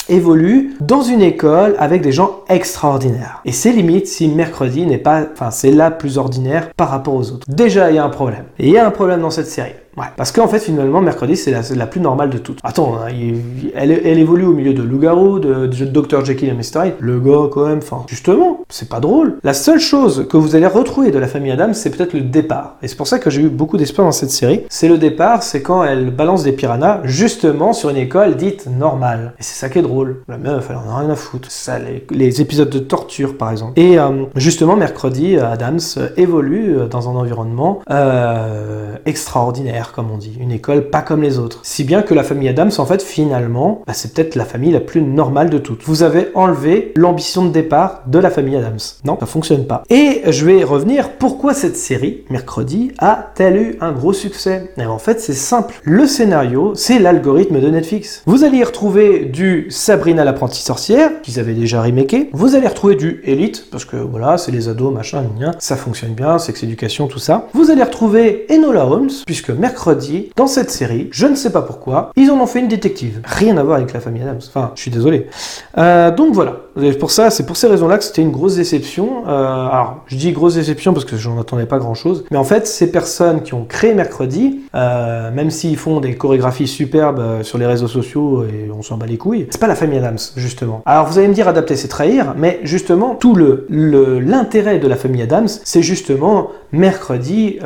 évolue 0.10 0.76
dans 0.82 1.02
une 1.02 1.22
école 1.22 1.76
avec 1.80 2.02
des 2.02 2.12
gens 2.12 2.42
extraordinaires. 2.50 3.42
Et 3.46 3.52
c'est 3.52 3.72
limite 3.72 4.08
si 4.08 4.28
mercredi 4.28 4.86
n'est 4.86 4.98
pas, 4.98 5.24
enfin 5.32 5.52
c'est 5.52 5.72
la 5.72 5.92
plus 5.92 6.18
ordinaire 6.18 6.70
par 6.76 6.90
rapport 6.90 7.14
aux 7.14 7.32
autres. 7.32 7.46
Déjà, 7.48 7.90
il 7.90 7.96
y 7.96 8.00
a 8.00 8.04
un 8.04 8.10
problème. 8.10 8.46
Et 8.60 8.68
il 8.68 8.74
y 8.74 8.78
a 8.78 8.86
un 8.86 8.92
problème 8.92 9.22
dans 9.22 9.30
cette 9.30 9.48
série. 9.48 9.74
Ouais. 9.98 10.06
Parce 10.16 10.32
qu'en 10.32 10.48
fait, 10.48 10.60
finalement, 10.60 11.02
mercredi, 11.02 11.36
c'est 11.36 11.52
la, 11.52 11.88
plus 11.88 12.02
normale 12.02 12.30
de 12.30 12.38
toutes. 12.38 12.60
Attends, 12.64 12.98
hein, 12.98 13.12
elle, 13.76 13.92
évolue 13.92 14.46
au 14.46 14.54
milieu 14.54 14.74
de 14.74 14.84
Loup-Garou, 14.84 15.40
de, 15.40 15.68
de 15.68 15.86
Dr. 15.86 16.24
Jekyll 16.24 16.50
et 16.50 16.54
Mr. 16.54 16.86
Hyde. 16.88 16.94
Le 17.00 17.20
gars, 17.20 17.50
quand 17.52 17.66
même, 17.66 17.80
enfin, 17.80 18.04
justement, 18.08 18.66
c'est 18.70 18.90
pas 18.90 19.00
drôle. 19.00 19.38
La 19.44 19.54
seule 19.54 19.80
chose 19.80 20.28
que 20.30 20.38
vous 20.38 20.56
allez 20.56 20.68
retrouver 20.68 21.12
de 21.12 21.20
la 21.20 21.28
famille 21.28 21.52
Adams, 21.52 21.74
c'est 21.74 21.90
peut-être 21.90 22.14
le 22.14 22.22
départ. 22.22 22.76
Et 22.82 22.88
c'est 22.88 22.96
pour 22.96 23.08
ça 23.08 23.20
que 23.20 23.30
j'ai 23.30 23.42
eu 23.42 23.50
beaucoup 23.50 23.78
d'espoir 23.78 24.06
dans 24.06 24.12
cette 24.12 24.32
série. 24.32 24.64
C'est 24.70 24.88
le 24.88 24.98
départ, 24.98 25.44
c'est 25.44 25.62
quand 25.62 25.84
elle 25.84 26.12
balance 26.12 26.44
des 26.44 26.52
piranhas, 26.52 27.02
justement, 27.04 27.74
sur 27.74 27.90
une 27.90 27.98
école 27.98 28.36
dite 28.36 28.68
normale. 28.68 29.34
Et 29.40 29.44
c'est 29.44 29.60
ça 29.60 29.70
qui 29.70 29.80
est 29.80 29.84
drôle. 29.84 30.22
La 30.28 30.38
meuf, 30.38 30.68
elle 30.70 30.78
en 30.78 30.90
a 30.90 31.00
rien 31.00 31.10
à 31.10 31.16
foutre. 31.16 31.50
Les, 32.12 32.42
épisodes 32.42 32.70
de 32.70 32.80
torture, 32.80 33.38
par 33.38 33.52
exemple. 33.52 33.80
Et 33.80 33.98
euh, 33.98 34.26
justement, 34.36 34.76
mercredi, 34.76 35.38
Adams 35.38 35.80
euh, 35.98 36.10
évolue 36.18 36.78
euh, 36.78 36.88
dans 36.88 37.10
un 37.10 37.16
environnement 37.16 37.82
euh, 37.90 38.96
extraordinaire, 39.06 39.87
comme 39.92 40.12
on 40.12 40.18
dit. 40.18 40.38
Une 40.40 40.52
école 40.52 40.90
pas 40.90 41.02
comme 41.02 41.22
les 41.22 41.40
autres. 41.40 41.60
Si 41.64 41.84
bien 41.84 42.02
que 42.02 42.14
la 42.14 42.24
famille 42.24 42.50
Adams, 42.50 42.72
en 42.78 42.86
fait, 42.86 43.02
finalement, 43.02 43.82
bah, 43.86 43.94
c'est 43.94 44.14
peut-être 44.14 44.36
la 44.36 44.46
famille 44.46 44.72
la 44.72 44.80
plus 44.80 45.02
normale 45.02 45.50
de 45.50 45.58
toutes. 45.58 45.84
Vous 45.84 46.04
avez 46.04 46.30
enlevé 46.36 46.92
l'ambition 46.96 47.46
de 47.46 47.52
départ 47.52 48.04
de 48.08 48.20
la 48.20 48.30
famille 48.30 48.56
Adams. 48.56 48.80
Non, 49.06 49.18
ça 49.20 49.26
fonctionne 49.26 49.66
pas. 49.66 49.84
Et 49.90 50.22
je 50.28 50.46
vais 50.46 50.64
revenir, 50.64 51.12
pourquoi 51.18 51.54
cette 51.54 51.78
série, 51.78 52.24
mercredi, 52.30 52.92
a-t-elle 52.98 53.58
eu 53.58 53.78
un 53.82 53.92
gros 53.92 54.14
succès? 54.14 54.72
Et 54.78 54.86
en 54.86 55.00
fait, 55.00 55.20
c'est 55.20 55.34
simple. 55.34 55.76
Le 55.84 56.06
scénario, 56.06 56.74
c'est 56.76 57.00
l'algorithme 57.00 57.60
de 57.60 57.70
Netflix. 57.70 58.24
Vous 58.26 58.44
allez 58.44 58.64
retrouver 58.64 59.26
du 59.26 59.68
Sabrina 59.70 60.24
l'apprentie 60.24 60.62
sorcière, 60.62 61.22
qu'ils 61.22 61.40
avaient 61.40 61.54
déjà 61.54 61.82
remaké. 61.82 62.30
Vous 62.34 62.56
allez 62.56 62.68
retrouver 62.68 62.96
du 62.96 63.22
Elite, 63.24 63.68
parce 63.72 63.86
que 63.86 63.98
voilà, 63.98 64.38
c'est 64.38 64.52
les 64.52 64.70
ados, 64.70 64.94
machin, 64.94 65.24
ça 65.60 65.76
fonctionne 65.76 66.14
bien, 66.14 66.40
sexe 66.40 66.64
éducation, 66.64 67.08
tout 67.08 67.20
ça. 67.20 67.48
Vous 67.54 67.72
allez 67.72 67.84
retrouver 67.84 68.46
Enola 68.50 68.86
Holmes, 68.86 69.10
puisque 69.26 69.50
mercredi, 69.50 69.77
dans 70.36 70.48
cette 70.48 70.72
série, 70.72 71.08
je 71.12 71.28
ne 71.28 71.36
sais 71.36 71.52
pas 71.52 71.62
pourquoi, 71.62 72.12
ils 72.16 72.30
en 72.32 72.40
ont 72.40 72.48
fait 72.48 72.60
une 72.60 72.68
détective. 72.68 73.22
Rien 73.24 73.58
à 73.58 73.64
voir 73.64 73.78
avec 73.78 73.94
la 73.94 74.00
famille 74.00 74.22
Adams. 74.22 74.40
Enfin, 74.48 74.72
je 74.76 74.82
suis 74.82 74.92
désolé. 74.92 75.28
Euh, 75.78 76.12
donc 76.12 76.34
voilà. 76.34 76.58
Pour 77.00 77.12
ça, 77.12 77.30
c'est 77.30 77.46
pour 77.46 77.58
ces 77.58 77.68
raisons-là 77.68 77.98
que 77.98 78.04
c'était 78.04 78.22
une 78.22 78.32
grosse 78.32 78.56
déception. 78.56 79.24
Euh, 79.28 79.68
alors, 79.68 80.04
je 80.08 80.16
dis 80.16 80.32
grosse 80.32 80.56
déception 80.56 80.94
parce 80.94 81.06
que 81.06 81.18
j'en 81.18 81.40
attendais 81.40 81.66
pas 81.66 81.80
grand-chose. 81.80 82.26
Mais 82.30 82.38
en 82.38 82.44
fait, 82.44 82.68
ces 82.68 82.92
personnes 82.92 83.42
qui 83.42 83.54
ont 83.54 83.66
créé 83.66 83.94
Mercredi, 83.94 84.60
euh, 84.76 85.32
même 85.32 85.50
s'ils 85.50 85.78
font 85.78 86.00
des 86.00 86.16
chorégraphies 86.16 86.68
superbes 86.68 87.20
euh, 87.20 87.44
sur 87.44 87.58
les 87.58 87.66
réseaux 87.66 87.88
sociaux 87.88 88.44
et 88.44 88.70
on 88.72 88.84
s'en 88.84 88.98
bat 88.98 89.08
les 89.08 89.18
couilles, 89.18 89.48
c'est 89.50 89.60
pas 89.60 89.68
la 89.68 89.76
famille 89.76 89.98
Adams, 89.98 90.20
justement. 90.36 90.82
Alors, 90.86 91.08
vous 91.08 91.18
allez 91.18 91.28
me 91.28 91.34
dire 91.34 91.48
adapter, 91.48 91.76
c'est 91.76 91.88
trahir, 91.88 92.36
mais 92.38 92.60
justement, 92.64 93.16
tout 93.16 93.34
le 93.36 93.66
l'intérêt 93.70 94.80
de 94.80 94.88
la 94.88 94.96
famille 94.96 95.22
Adams, 95.22 95.48
c'est 95.48 95.82
justement 95.82 96.50
mercredi, 96.72 97.60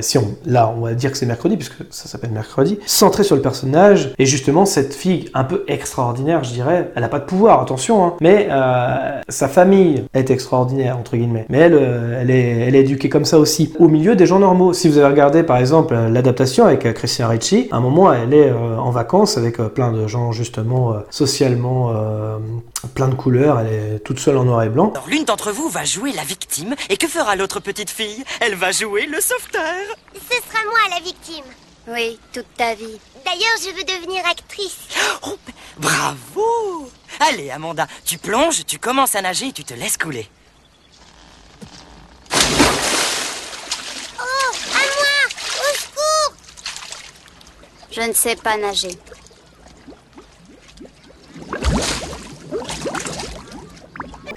si 0.00 0.18
on, 0.18 0.36
là, 0.46 0.72
on 0.76 0.80
va 0.82 0.94
dire 0.94 1.10
que 1.10 1.18
c'est 1.18 1.26
mercredi 1.26 1.56
puisque 1.56 1.74
ça 1.90 2.08
s'appelle 2.08 2.30
mercredi, 2.30 2.78
centré 2.86 3.24
sur 3.24 3.36
le 3.36 3.42
personnage 3.42 4.14
et 4.18 4.26
justement 4.26 4.64
cette 4.64 4.94
fille 4.94 5.28
un 5.34 5.44
peu 5.44 5.64
extraordinaire, 5.68 6.44
je 6.44 6.52
dirais, 6.52 6.92
elle 6.94 7.04
a 7.04 7.08
pas 7.08 7.18
de 7.18 7.24
pouvoir, 7.24 7.60
attention, 7.60 8.04
hein, 8.04 8.14
mais 8.20 8.48
euh, 8.54 9.20
sa 9.28 9.48
famille 9.48 10.04
est 10.14 10.30
extraordinaire 10.30 10.96
entre 10.98 11.16
guillemets, 11.16 11.46
mais 11.48 11.58
elle, 11.58 11.74
euh, 11.74 12.20
elle 12.20 12.30
est, 12.30 12.60
elle 12.66 12.74
est 12.74 12.80
éduquée 12.80 13.08
comme 13.08 13.24
ça 13.24 13.38
aussi, 13.38 13.72
au 13.78 13.88
milieu 13.88 14.16
des 14.16 14.26
gens 14.26 14.38
normaux. 14.38 14.72
Si 14.72 14.88
vous 14.88 14.98
avez 14.98 15.08
regardé 15.08 15.42
par 15.42 15.58
exemple 15.58 15.94
l'adaptation 15.94 16.64
avec 16.64 16.86
euh, 16.86 16.92
Christian 16.92 17.28
Ricci, 17.28 17.68
à 17.70 17.76
un 17.76 17.80
moment 17.80 18.12
elle 18.12 18.32
est 18.34 18.50
euh, 18.50 18.78
en 18.78 18.90
vacances 18.90 19.36
avec 19.36 19.60
euh, 19.60 19.68
plein 19.68 19.92
de 19.92 20.06
gens 20.06 20.32
justement 20.32 20.92
euh, 20.92 20.98
socialement 21.10 21.92
euh, 21.94 22.38
plein 22.94 23.08
de 23.08 23.14
couleurs, 23.14 23.60
elle 23.60 23.72
est 23.72 23.98
toute 24.00 24.18
seule 24.18 24.36
en 24.36 24.44
noir 24.44 24.62
et 24.62 24.68
blanc. 24.68 24.92
Alors 24.94 25.08
l'une 25.08 25.24
d'entre 25.24 25.52
vous 25.52 25.68
va 25.68 25.84
jouer 25.84 26.12
la 26.12 26.22
victime, 26.22 26.74
et 26.90 26.96
que 26.96 27.06
fera 27.08 27.36
l'autre 27.36 27.60
petite 27.60 27.90
fille? 27.90 28.22
Elle 28.40 28.54
va 28.54 28.70
jouer 28.70 29.06
le 29.06 29.20
sauveteur 29.20 29.62
Ce 30.14 30.36
sera 30.36 30.62
moi 30.70 30.96
la 30.96 31.02
victime. 31.04 31.44
Oui, 31.86 32.18
toute 32.32 32.46
ta 32.56 32.74
vie. 32.74 32.98
D'ailleurs, 33.24 33.56
je 33.62 33.70
veux 33.76 33.84
devenir 33.84 34.24
actrice. 34.26 34.78
Oh, 35.26 35.36
Bravo 35.76 36.90
Allez 37.20 37.50
Amanda, 37.50 37.86
tu 38.04 38.18
plonges, 38.18 38.64
tu 38.66 38.78
commences 38.78 39.14
à 39.14 39.22
nager 39.22 39.48
et 39.48 39.52
tu 39.52 39.64
te 39.64 39.74
laisses 39.74 39.98
couler. 39.98 40.28
Oh, 44.18 44.52
à 44.72 44.78
moi 44.78 45.28
Au 45.60 45.76
secours 45.76 46.34
Je 47.90 48.00
ne 48.00 48.12
sais 48.12 48.36
pas 48.36 48.56
nager. 48.56 48.98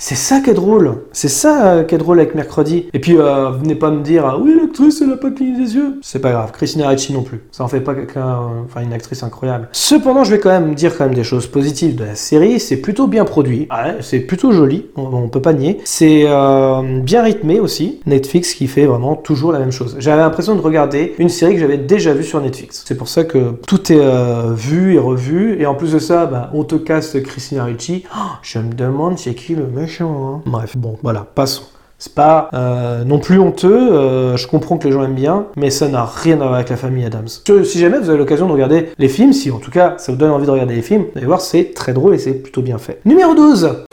C'est 0.09 0.15
ça 0.15 0.39
qui 0.39 0.51
est 0.51 0.53
drôle. 0.53 0.99
C'est 1.11 1.27
ça 1.27 1.65
euh, 1.65 1.83
qui 1.83 1.93
est 1.93 1.97
drôle 1.97 2.21
avec 2.21 2.33
Mercredi. 2.33 2.85
Et 2.93 2.99
puis, 2.99 3.17
euh, 3.17 3.49
venez 3.49 3.75
pas 3.75 3.91
me 3.91 4.01
dire, 4.01 4.25
ah 4.25 4.37
oui, 4.39 4.55
l'actrice, 4.57 5.01
elle 5.01 5.11
a 5.11 5.17
pas 5.17 5.31
cligné 5.31 5.57
des 5.57 5.75
yeux. 5.75 5.99
C'est 6.01 6.21
pas 6.21 6.31
grave. 6.31 6.53
Christina 6.53 6.87
Ricci 6.87 7.11
non 7.11 7.23
plus. 7.23 7.41
Ça 7.51 7.65
en 7.65 7.67
fait 7.67 7.81
pas 7.81 7.93
quelqu'un, 7.93 8.39
enfin, 8.63 8.83
une 8.83 8.93
actrice 8.93 9.21
incroyable. 9.23 9.67
Cependant, 9.73 10.23
je 10.23 10.31
vais 10.31 10.39
quand 10.39 10.47
même 10.49 10.75
dire 10.75 10.97
quand 10.97 11.03
même 11.03 11.13
des 11.13 11.25
choses 11.25 11.47
positives 11.47 11.97
de 11.97 12.05
la 12.05 12.15
série. 12.15 12.61
C'est 12.61 12.77
plutôt 12.77 13.07
bien 13.07 13.25
produit. 13.25 13.67
Ouais, 13.69 13.97
c'est 13.99 14.21
plutôt 14.21 14.53
joli. 14.53 14.85
On, 14.95 15.27
peut 15.27 15.41
pas 15.41 15.51
nier. 15.51 15.79
C'est 15.83 16.23
euh, 16.25 17.01
bien 17.01 17.21
rythmé 17.21 17.59
aussi. 17.59 17.99
Netflix 18.05 18.53
qui 18.53 18.67
fait 18.67 18.85
vraiment 18.85 19.17
toujours 19.17 19.51
la 19.51 19.59
même 19.59 19.73
chose. 19.73 19.97
J'avais 19.99 20.21
l'impression 20.21 20.55
de 20.55 20.61
regarder 20.61 21.15
une 21.17 21.27
série 21.27 21.55
que 21.55 21.59
j'avais 21.59 21.79
déjà 21.79 22.13
vue 22.13 22.23
sur 22.23 22.39
Netflix. 22.39 22.85
C'est 22.87 22.95
pour 22.95 23.09
ça 23.09 23.25
que 23.25 23.55
tout 23.67 23.91
est 23.91 23.99
euh, 23.99 24.53
vu 24.53 24.93
et 24.93 24.99
revu. 24.99 25.59
Et 25.59 25.65
en 25.65 25.75
plus 25.75 25.91
de 25.91 25.99
ça, 25.99 26.27
bah, 26.27 26.49
on 26.53 26.63
te 26.63 26.75
casse 26.75 27.17
Christina 27.25 27.65
Ricci. 27.65 28.05
Oh, 28.15 28.37
je 28.41 28.59
me 28.59 28.71
demande 28.71 29.17
c'est 29.17 29.33
qui 29.33 29.53
le 29.53 29.65
hein. 30.05 30.41
Bref, 30.45 30.77
bon, 30.77 30.97
voilà, 31.01 31.25
passons. 31.35 31.63
C'est 31.99 32.13
pas 32.13 32.49
euh, 32.53 33.03
non 33.03 33.17
plus 33.17 33.39
honteux, 33.39 33.91
euh, 33.91 34.37
je 34.37 34.47
comprends 34.47 34.77
que 34.77 34.85
les 34.87 34.93
gens 34.93 35.03
aiment 35.03 35.15
bien, 35.15 35.47
mais 35.55 35.71
ça 35.71 35.87
n'a 35.87 36.05
rien 36.05 36.35
à 36.35 36.43
voir 36.43 36.53
avec 36.53 36.69
la 36.69 36.77
famille 36.77 37.03
Adams. 37.03 37.27
Si 37.27 37.79
jamais 37.79 37.97
vous 37.97 38.09
avez 38.09 38.19
l'occasion 38.19 38.45
de 38.45 38.51
regarder 38.51 38.89
les 38.99 39.09
films, 39.09 39.33
si 39.33 39.49
en 39.49 39.57
tout 39.57 39.71
cas 39.71 39.95
ça 39.97 40.11
vous 40.11 40.17
donne 40.17 40.29
envie 40.29 40.45
de 40.45 40.51
regarder 40.51 40.75
les 40.75 40.83
films, 40.83 41.05
vous 41.11 41.17
allez 41.17 41.25
voir, 41.25 41.41
c'est 41.41 41.73
très 41.73 41.93
drôle 41.93 42.13
et 42.13 42.19
c'est 42.19 42.33
plutôt 42.33 42.61
bien 42.61 42.77
fait. 42.77 43.01
Numéro 43.03 43.33
12 43.33 43.85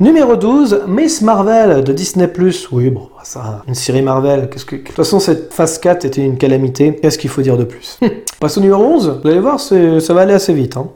Numéro 0.00 0.36
12, 0.36 0.82
Miss 0.86 1.22
Marvel 1.22 1.82
de 1.82 1.92
Disney+. 1.92 2.28
Oui, 2.70 2.90
bon, 2.90 3.08
ça, 3.24 3.62
une 3.66 3.74
série 3.74 4.00
Marvel. 4.02 4.48
Qu'est-ce 4.48 4.64
que... 4.64 4.76
De 4.76 4.82
toute 4.82 4.94
façon, 4.94 5.18
cette 5.18 5.52
phase 5.52 5.78
4 5.78 6.04
était 6.04 6.24
une 6.24 6.38
calamité. 6.38 6.94
Qu'est-ce 6.94 7.18
qu'il 7.18 7.30
faut 7.30 7.42
dire 7.42 7.56
de 7.56 7.64
plus? 7.64 7.98
Passe 8.40 8.58
au 8.58 8.60
numéro 8.60 8.84
11. 8.84 9.20
Vous 9.22 9.28
allez 9.28 9.40
voir, 9.40 9.58
ça 9.58 9.74
va 10.14 10.20
aller 10.20 10.34
assez 10.34 10.54
vite. 10.54 10.76
hein. 10.76 10.86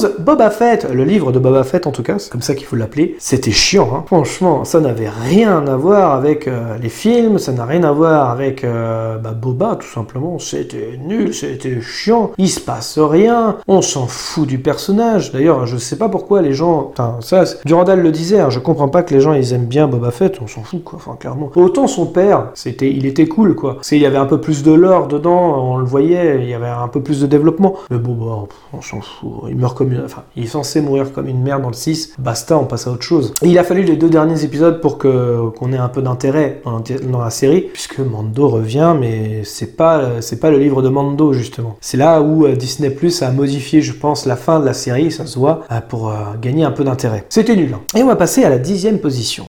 11, 0.00 0.14
Boba 0.20 0.50
Fett. 0.50 0.88
Le 0.90 1.04
livre 1.04 1.32
de 1.32 1.38
Boba 1.38 1.62
Fett, 1.62 1.86
en 1.86 1.90
tout 1.90 2.02
cas, 2.02 2.18
c'est 2.18 2.30
comme 2.30 2.42
ça 2.42 2.54
qu'il 2.54 2.66
faut 2.66 2.76
l'appeler. 2.76 3.16
C'était 3.18 3.50
chiant, 3.50 3.90
hein. 3.94 4.04
Franchement, 4.06 4.64
ça 4.64 4.80
n'avait 4.80 5.08
rien 5.08 5.66
à 5.66 5.76
voir 5.76 6.14
avec 6.14 6.48
euh, 6.48 6.78
les 6.80 6.88
films, 6.88 7.38
ça 7.38 7.52
n'a 7.52 7.64
rien 7.64 7.84
à 7.84 7.92
voir 7.92 8.30
avec 8.30 8.64
euh, 8.64 9.18
bah, 9.18 9.32
Boba, 9.32 9.76
tout 9.76 9.86
simplement. 9.86 10.38
C'était 10.38 10.98
nul, 11.04 11.34
c'était 11.34 11.80
chiant. 11.80 12.30
Il 12.38 12.48
se 12.48 12.60
passe 12.60 12.98
rien. 12.98 13.56
On 13.68 13.82
s'en 13.82 14.06
fout 14.06 14.46
du 14.48 14.58
personnage. 14.58 15.32
D'ailleurs, 15.32 15.66
je 15.66 15.76
sais 15.76 15.96
pas 15.96 16.08
pourquoi 16.08 16.40
les 16.40 16.54
gens. 16.54 16.92
Enfin, 16.92 17.18
ça, 17.20 17.44
Durandal 17.64 18.00
le 18.00 18.10
disait, 18.10 18.40
hein, 18.40 18.50
je 18.50 18.58
comprends 18.58 18.88
pas 18.88 19.02
que 19.02 19.12
les 19.12 19.20
gens 19.20 19.34
ils 19.34 19.52
aiment 19.52 19.66
bien 19.66 19.86
Boba 19.86 20.10
Fett, 20.10 20.38
on 20.42 20.46
s'en 20.46 20.62
fout, 20.62 20.82
quoi. 20.82 20.98
Enfin, 20.98 21.16
clairement. 21.18 21.50
Autant 21.56 21.86
son 21.86 22.06
père, 22.06 22.50
c'était, 22.54 22.90
il 22.90 23.06
était 23.06 23.26
cool, 23.26 23.54
quoi. 23.54 23.78
Il 23.92 23.98
y 23.98 24.06
avait 24.06 24.16
un 24.16 24.26
peu 24.26 24.40
plus 24.40 24.62
de 24.62 24.72
lore 24.72 25.08
dedans, 25.08 25.72
on 25.72 25.76
le 25.76 25.84
voyait, 25.84 26.38
il 26.42 26.48
y 26.48 26.54
avait 26.54 26.68
un 26.68 26.88
peu 26.88 27.02
plus 27.02 27.20
de 27.20 27.26
développement. 27.26 27.74
Mais 27.90 27.98
Boba, 27.98 28.46
on 28.72 28.80
s'en 28.80 29.00
fout. 29.00 29.30
Il 29.48 29.56
meurt 29.56 29.76
comme 29.76 29.89
Enfin, 30.04 30.22
il 30.36 30.44
est 30.44 30.48
censé 30.48 30.80
mourir 30.80 31.12
comme 31.12 31.26
une 31.28 31.42
merde 31.42 31.62
dans 31.62 31.68
le 31.68 31.74
6. 31.74 32.14
Basta, 32.18 32.56
on 32.58 32.64
passe 32.64 32.86
à 32.86 32.90
autre 32.92 33.02
chose. 33.02 33.32
Il 33.42 33.58
a 33.58 33.64
fallu 33.64 33.82
les 33.82 33.96
deux 33.96 34.08
derniers 34.10 34.44
épisodes 34.44 34.80
pour 34.80 34.98
qu'on 34.98 35.72
ait 35.72 35.76
un 35.78 35.88
peu 35.88 36.02
d'intérêt 36.02 36.60
dans, 36.64 36.78
la- 36.78 36.98
dans 37.10 37.20
la 37.20 37.30
série, 37.30 37.62
puisque 37.72 37.98
Mando 38.00 38.48
revient, 38.48 38.94
mais 38.98 39.42
c'est 39.44 39.76
pas 39.76 40.20
c'est 40.20 40.40
pas 40.40 40.50
le 40.50 40.58
livre 40.58 40.82
de 40.82 40.88
Mando 40.88 41.32
justement. 41.32 41.76
C'est 41.80 41.96
là 41.96 42.20
où 42.20 42.44
euh, 42.46 42.54
Disney 42.56 42.90
Plus 42.90 43.22
a 43.22 43.30
modifié, 43.30 43.80
je 43.82 43.92
pense, 43.92 44.26
la 44.26 44.36
fin 44.36 44.60
de 44.60 44.66
la 44.66 44.72
série, 44.74 45.10
ça 45.10 45.26
se 45.26 45.38
voit, 45.38 45.62
euh, 45.70 45.80
pour 45.86 46.10
euh, 46.10 46.14
gagner 46.40 46.64
un 46.64 46.70
peu 46.72 46.84
d'intérêt. 46.84 47.24
C'était 47.28 47.56
nul. 47.56 47.74
hein. 47.74 47.80
Et 47.96 48.02
on 48.02 48.06
va 48.06 48.16
passer 48.16 48.44
à 48.44 48.48
la 48.50 48.58
dixième 48.58 48.98
position. 48.98 49.44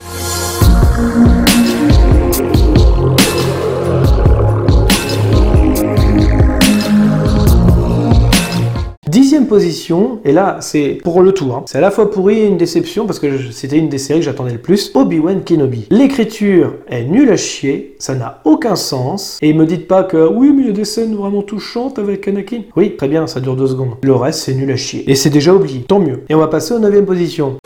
Position, 9.49 10.21
et 10.25 10.33
là 10.33 10.59
c'est 10.61 10.99
pour 11.03 11.23
le 11.23 11.33
tour, 11.33 11.57
hein. 11.57 11.63
c'est 11.67 11.79
à 11.79 11.81
la 11.81 11.91
fois 11.91 12.11
pourri 12.11 12.41
et 12.41 12.47
une 12.47 12.57
déception 12.57 13.07
parce 13.07 13.19
que 13.19 13.51
c'était 13.51 13.79
une 13.79 13.89
des 13.89 13.99
séries 13.99 14.21
que 14.21 14.25
j'attendais 14.25 14.53
le 14.53 14.59
plus, 14.59 14.93
Obi-Wan 14.95 15.43
Kenobi. 15.45 15.87
L'écriture 15.91 16.75
est 16.89 17.05
nulle 17.05 17.31
à 17.31 17.37
chier, 17.37 17.97
ça 17.99 18.15
n'a 18.15 18.41
aucun 18.45 18.77
sens, 18.77 19.39
et 19.43 19.53
me 19.53 19.67
dites 19.67 19.89
pas 19.89 20.05
que 20.05 20.29
oui 20.29 20.53
mais 20.55 20.63
il 20.63 20.67
y 20.69 20.71
a 20.71 20.75
des 20.75 20.85
scènes 20.85 21.17
vraiment 21.17 21.43
touchantes 21.43 21.99
avec 21.99 22.29
Anakin. 22.29 22.63
Oui, 22.77 22.97
très 22.97 23.09
bien, 23.09 23.27
ça 23.27 23.41
dure 23.41 23.57
deux 23.57 23.67
secondes. 23.67 23.97
Le 24.03 24.15
reste 24.15 24.41
c'est 24.41 24.55
nul 24.55 24.71
à 24.71 24.77
chier. 24.77 25.11
Et 25.11 25.15
c'est 25.15 25.31
déjà 25.31 25.55
oublié, 25.55 25.81
tant 25.81 25.99
mieux. 25.99 26.23
Et 26.29 26.35
on 26.35 26.39
va 26.39 26.49
passer 26.49 26.75
aux 26.75 26.79
neuvième 26.79 27.07
position. 27.07 27.57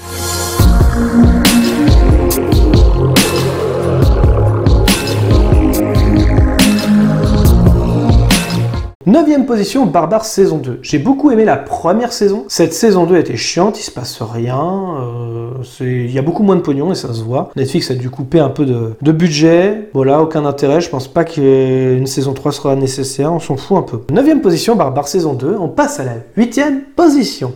Neuvième 9.12 9.44
position, 9.44 9.84
Barbare 9.84 10.24
saison 10.24 10.56
2. 10.56 10.78
J'ai 10.80 10.98
beaucoup 10.98 11.30
aimé 11.30 11.44
la 11.44 11.58
première 11.58 12.14
saison. 12.14 12.46
Cette 12.48 12.72
saison 12.72 13.04
2 13.04 13.18
était 13.18 13.36
chiante, 13.36 13.78
il 13.78 13.82
se 13.82 13.90
passe 13.90 14.22
rien. 14.22 14.56
euh, 15.02 15.50
il 15.82 16.10
y 16.10 16.18
a 16.18 16.22
beaucoup 16.22 16.42
moins 16.42 16.56
de 16.56 16.62
pognon 16.62 16.92
et 16.92 16.94
ça 16.94 17.12
se 17.12 17.22
voit. 17.22 17.50
Netflix 17.54 17.90
a 17.90 17.94
dû 17.94 18.08
couper 18.08 18.40
un 18.40 18.48
peu 18.48 18.64
de, 18.64 18.94
de 19.02 19.12
budget. 19.12 19.90
Voilà, 19.92 20.22
aucun 20.22 20.46
intérêt. 20.46 20.80
Je 20.80 20.88
pense 20.88 21.08
pas 21.08 21.24
qu'une 21.24 22.06
saison 22.06 22.32
3 22.32 22.52
sera 22.52 22.74
nécessaire. 22.74 23.30
On 23.34 23.38
s'en 23.38 23.58
fout 23.58 23.76
un 23.76 23.82
peu. 23.82 24.00
Neuvième 24.10 24.40
position, 24.40 24.76
Barbare 24.76 25.08
saison 25.08 25.34
2. 25.34 25.56
On 25.60 25.68
passe 25.68 26.00
à 26.00 26.04
la 26.04 26.12
huitième 26.38 26.80
position. 26.96 27.52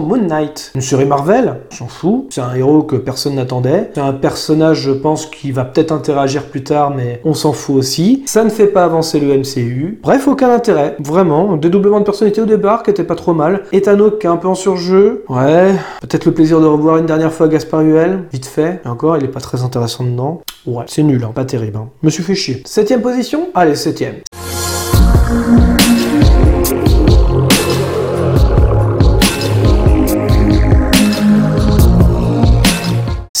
Moon 0.00 0.18
Knight. 0.26 0.72
Une 0.74 0.80
série 0.80 1.04
Marvel, 1.04 1.54
on 1.70 1.74
s'en 1.74 1.86
fout. 1.86 2.26
C'est 2.30 2.40
un 2.40 2.54
héros 2.54 2.82
que 2.82 2.96
personne 2.96 3.36
n'attendait. 3.36 3.90
C'est 3.94 4.00
un 4.00 4.12
personnage, 4.12 4.80
je 4.80 4.90
pense, 4.90 5.26
qui 5.26 5.52
va 5.52 5.64
peut-être 5.64 5.92
interagir 5.92 6.44
plus 6.44 6.64
tard, 6.64 6.90
mais 6.90 7.20
on 7.24 7.34
s'en 7.34 7.52
fout 7.52 7.76
aussi. 7.76 8.24
Ça 8.26 8.42
ne 8.42 8.50
fait 8.50 8.66
pas 8.66 8.84
avancer 8.84 9.20
le 9.20 9.38
MCU. 9.38 10.00
Bref, 10.02 10.26
aucun 10.26 10.50
intérêt. 10.50 10.96
Vraiment. 10.98 11.56
Dédoublement 11.56 12.00
de 12.00 12.04
personnalité 12.04 12.40
au 12.40 12.46
départ, 12.46 12.82
qui 12.82 12.90
était 12.90 13.04
pas 13.04 13.14
trop 13.14 13.34
mal. 13.34 13.62
Etano, 13.72 14.10
qui 14.10 14.26
est 14.26 14.30
un 14.30 14.36
peu 14.36 14.48
en 14.48 14.54
surjeu. 14.54 15.24
Ouais. 15.28 15.74
Peut-être 16.00 16.24
le 16.24 16.32
plaisir 16.32 16.60
de 16.60 16.66
revoir 16.66 16.96
une 16.96 17.06
dernière 17.06 17.32
fois 17.32 17.46
Gaspard 17.46 17.82
Huel. 17.82 18.24
Vite 18.32 18.46
fait. 18.46 18.80
Et 18.84 18.88
encore, 18.88 19.16
il 19.16 19.24
est 19.24 19.28
pas 19.28 19.40
très 19.40 19.62
intéressant 19.62 20.04
dedans. 20.04 20.40
Ouais, 20.66 20.84
c'est 20.88 21.02
nul, 21.02 21.22
hein. 21.24 21.32
pas 21.34 21.44
terrible. 21.44 21.76
Hein. 21.76 21.88
Me 22.02 22.10
suis 22.10 22.22
fait 22.22 22.34
chier. 22.34 22.62
Septième 22.66 23.00
position 23.00 23.48
Allez, 23.54 23.74
septième. 23.74 24.14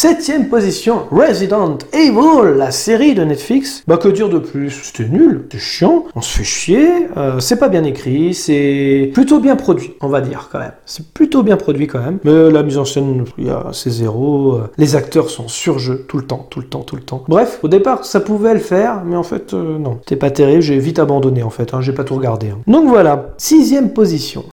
Septième 0.02 0.48
position, 0.48 1.02
Resident 1.12 1.78
Evil, 1.92 2.56
la 2.58 2.72
série 2.72 3.14
de 3.14 3.22
Netflix. 3.22 3.84
Bah 3.86 3.98
que 3.98 4.08
dire 4.08 4.28
de 4.28 4.40
plus? 4.40 4.70
C'était 4.82 5.08
nul, 5.08 5.42
c'était 5.44 5.62
chiant, 5.62 6.06
on 6.16 6.20
se 6.20 6.38
fait 6.38 6.42
chier, 6.42 6.88
euh, 7.16 7.38
c'est 7.38 7.54
pas 7.54 7.68
bien 7.68 7.84
écrit, 7.84 8.34
c'est 8.34 9.12
plutôt 9.14 9.38
bien 9.38 9.54
produit, 9.54 9.92
on 10.00 10.08
va 10.08 10.20
dire 10.20 10.48
quand 10.50 10.58
même. 10.58 10.72
C'est 10.86 11.06
plutôt 11.12 11.44
bien 11.44 11.56
produit 11.56 11.86
quand 11.86 12.00
même. 12.00 12.18
Mais 12.24 12.50
la 12.50 12.64
mise 12.64 12.78
en 12.78 12.84
scène, 12.84 13.26
c'est 13.72 13.90
zéro. 13.90 14.54
euh, 14.56 14.70
Les 14.76 14.96
acteurs 14.96 15.30
sont 15.30 15.46
sur 15.46 15.78
jeu 15.78 16.04
tout 16.08 16.16
le 16.18 16.24
temps, 16.26 16.48
tout 16.50 16.58
le 16.58 16.66
temps, 16.66 16.80
tout 16.82 16.96
le 16.96 17.02
temps. 17.02 17.22
Bref, 17.28 17.60
au 17.62 17.68
départ, 17.68 18.04
ça 18.04 18.18
pouvait 18.18 18.54
le 18.54 18.58
faire, 18.58 19.04
mais 19.06 19.14
en 19.14 19.22
fait, 19.22 19.54
euh, 19.54 19.78
non. 19.78 19.98
C'était 20.00 20.16
pas 20.16 20.32
terrible, 20.32 20.62
j'ai 20.62 20.80
vite 20.80 20.98
abandonné 20.98 21.44
en 21.44 21.50
fait, 21.50 21.74
hein, 21.74 21.80
j'ai 21.80 21.92
pas 21.92 22.02
tout 22.02 22.16
regardé. 22.16 22.48
hein. 22.48 22.58
Donc 22.66 22.88
voilà, 22.88 23.34
sixième 23.38 23.90
position. 23.92 24.46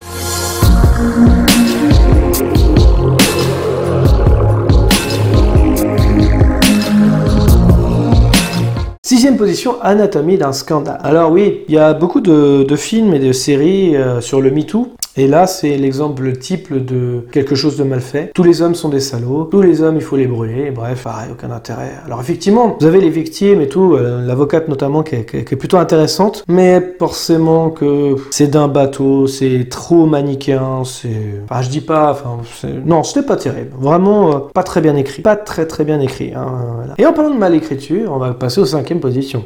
Sixième 9.08 9.38
position, 9.38 9.82
Anatomie 9.82 10.38
d'un 10.38 10.52
scandale. 10.52 11.00
Alors 11.02 11.32
oui, 11.32 11.62
il 11.70 11.74
y 11.74 11.78
a 11.78 11.94
beaucoup 11.94 12.20
de, 12.20 12.76
films 12.76 13.14
et 13.14 13.20
de 13.20 13.32
séries 13.32 13.96
euh, 13.96 14.20
sur 14.20 14.42
le 14.42 14.52
MeToo. 14.52 14.97
Et 15.20 15.26
là, 15.26 15.48
c'est 15.48 15.78
l'exemple 15.78 16.32
type 16.34 16.72
de 16.72 17.26
quelque 17.32 17.56
chose 17.56 17.76
de 17.76 17.84
mal 17.84 18.02
fait. 18.02 18.32
Tous 18.36 18.44
les 18.44 18.62
hommes 18.62 18.76
sont 18.76 18.90
des 18.90 19.00
salauds, 19.00 19.46
tous 19.46 19.64
les 19.64 19.82
hommes, 19.82 19.96
il 19.96 20.02
faut 20.04 20.16
les 20.16 20.28
brûler, 20.28 20.70
bref, 20.70 21.04
pareil, 21.06 21.30
aucun 21.32 21.50
intérêt. 21.50 21.92
Alors 22.06 22.22
effectivement, 22.22 22.78
vous 22.80 22.86
avez 22.86 23.02
les 23.02 23.10
victimes 23.10 23.60
et 23.62 23.68
tout, 23.68 23.96
euh, 23.96 24.24
l'avocate 24.24 24.68
notamment 24.68 25.02
qui 25.02 25.16
est, 25.16 25.56
plutôt 25.56 25.78
intéressante, 25.78 26.44
mais 26.48 26.96
forcément 27.00 27.72
que 27.72 28.16
c'est 28.30 28.48
d'un 28.48 28.68
bateau, 28.68 29.26
c'est 29.26 29.68
trop 29.70 30.06
manichéen, 30.06 30.84
c'est... 30.86 31.42
Enfin, 31.50 31.64
je 31.64 31.70
dis 31.70 31.82
pas, 31.82 32.12
enfin, 32.12 32.38
non, 32.86 33.02
c'était 33.02 33.26
pas 33.26 33.38
terrible. 33.38 33.72
Vraiment, 33.80 34.36
euh, 34.36 34.40
pas 34.54 34.64
très 34.64 34.82
bien 34.82 34.96
écrit. 34.96 35.24
Pas 35.24 35.36
très 35.36 35.66
très 35.66 35.84
bien 35.84 36.00
écrit. 36.00 36.34
hein. 36.36 36.94
Et 37.00 37.08
en 37.08 37.14
parlant 37.14 37.34
de 37.34 37.40
mal 37.40 37.56
écriture, 37.56 38.12
on 38.14 38.20
va 38.20 38.34
passer 38.34 38.62
aux 38.62 38.66
cinquième 38.66 39.00
position. 39.00 39.44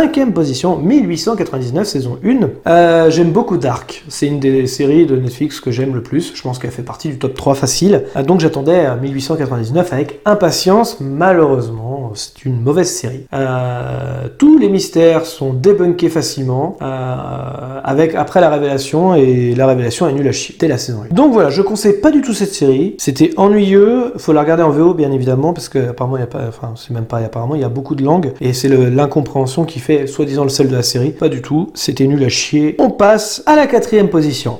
Cinquième 0.00 0.32
position, 0.32 0.78
1899, 0.78 1.86
saison 1.86 2.18
1. 2.24 2.48
Euh, 2.66 3.10
j'aime 3.10 3.32
beaucoup 3.32 3.58
Dark. 3.58 4.02
C'est 4.08 4.26
une 4.28 4.40
des 4.40 4.66
séries 4.66 5.04
de 5.04 5.14
Netflix 5.14 5.60
que 5.60 5.70
j'aime 5.70 5.94
le 5.94 6.02
plus. 6.02 6.32
Je 6.34 6.40
pense 6.40 6.58
qu'elle 6.58 6.70
fait 6.70 6.82
partie 6.82 7.10
du 7.10 7.18
top 7.18 7.34
3 7.34 7.54
facile. 7.54 8.04
Euh, 8.16 8.22
donc 8.22 8.40
j'attendais 8.40 8.86
à 8.86 8.96
1899 8.96 9.92
avec 9.92 10.20
impatience. 10.24 11.00
Malheureusement, 11.00 12.12
c'est 12.14 12.46
une 12.46 12.62
mauvaise 12.62 12.88
série. 12.90 13.26
Euh, 13.34 14.28
tous 14.38 14.56
les 14.56 14.70
mystères 14.70 15.26
sont 15.26 15.52
débunkés 15.52 16.08
facilement. 16.08 16.78
euh, 16.80 17.80
avec 17.84 18.14
après 18.14 18.40
la 18.40 18.48
révélation 18.48 19.14
et 19.14 19.54
la 19.54 19.66
révélation 19.66 20.08
est 20.08 20.14
nulle 20.14 20.28
à 20.28 20.32
chier. 20.32 20.54
C'était 20.54 20.68
la 20.68 20.78
saison 20.78 21.02
1. 21.10 21.14
Donc 21.14 21.34
voilà, 21.34 21.50
je 21.50 21.60
conseille 21.60 22.00
pas 22.00 22.10
du 22.10 22.22
tout 22.22 22.32
cette 22.32 22.54
série. 22.54 22.94
C'était 22.96 23.32
ennuyeux. 23.36 24.14
Faut 24.16 24.32
la 24.32 24.40
regarder 24.40 24.62
en 24.62 24.70
VO 24.70 24.94
bien 24.94 25.12
évidemment 25.12 25.52
parce 25.52 25.68
que 25.68 25.90
apparemment 25.90 26.16
il 26.16 26.20
y 26.20 26.22
a 26.22 26.26
pas, 26.26 26.44
enfin 26.48 26.72
c'est 26.76 26.94
même 26.94 27.04
pas 27.04 27.18
apparemment 27.18 27.54
il 27.54 27.60
y 27.60 27.64
a 27.64 27.68
beaucoup 27.68 27.94
de 27.94 28.02
langues 28.02 28.32
et 28.40 28.54
c'est 28.54 28.68
l'incompréhension 28.68 29.64
qui 29.64 29.78
fait 29.78 29.89
soi-disant 30.06 30.44
le 30.44 30.50
sel 30.50 30.68
de 30.68 30.76
la 30.76 30.82
série. 30.82 31.10
Pas 31.10 31.28
du 31.28 31.42
tout. 31.42 31.70
C'était 31.74 32.06
nul 32.06 32.22
à 32.24 32.28
chier. 32.28 32.76
On 32.78 32.90
passe 32.90 33.42
à 33.46 33.56
la 33.56 33.66
quatrième 33.66 34.08
position. 34.08 34.59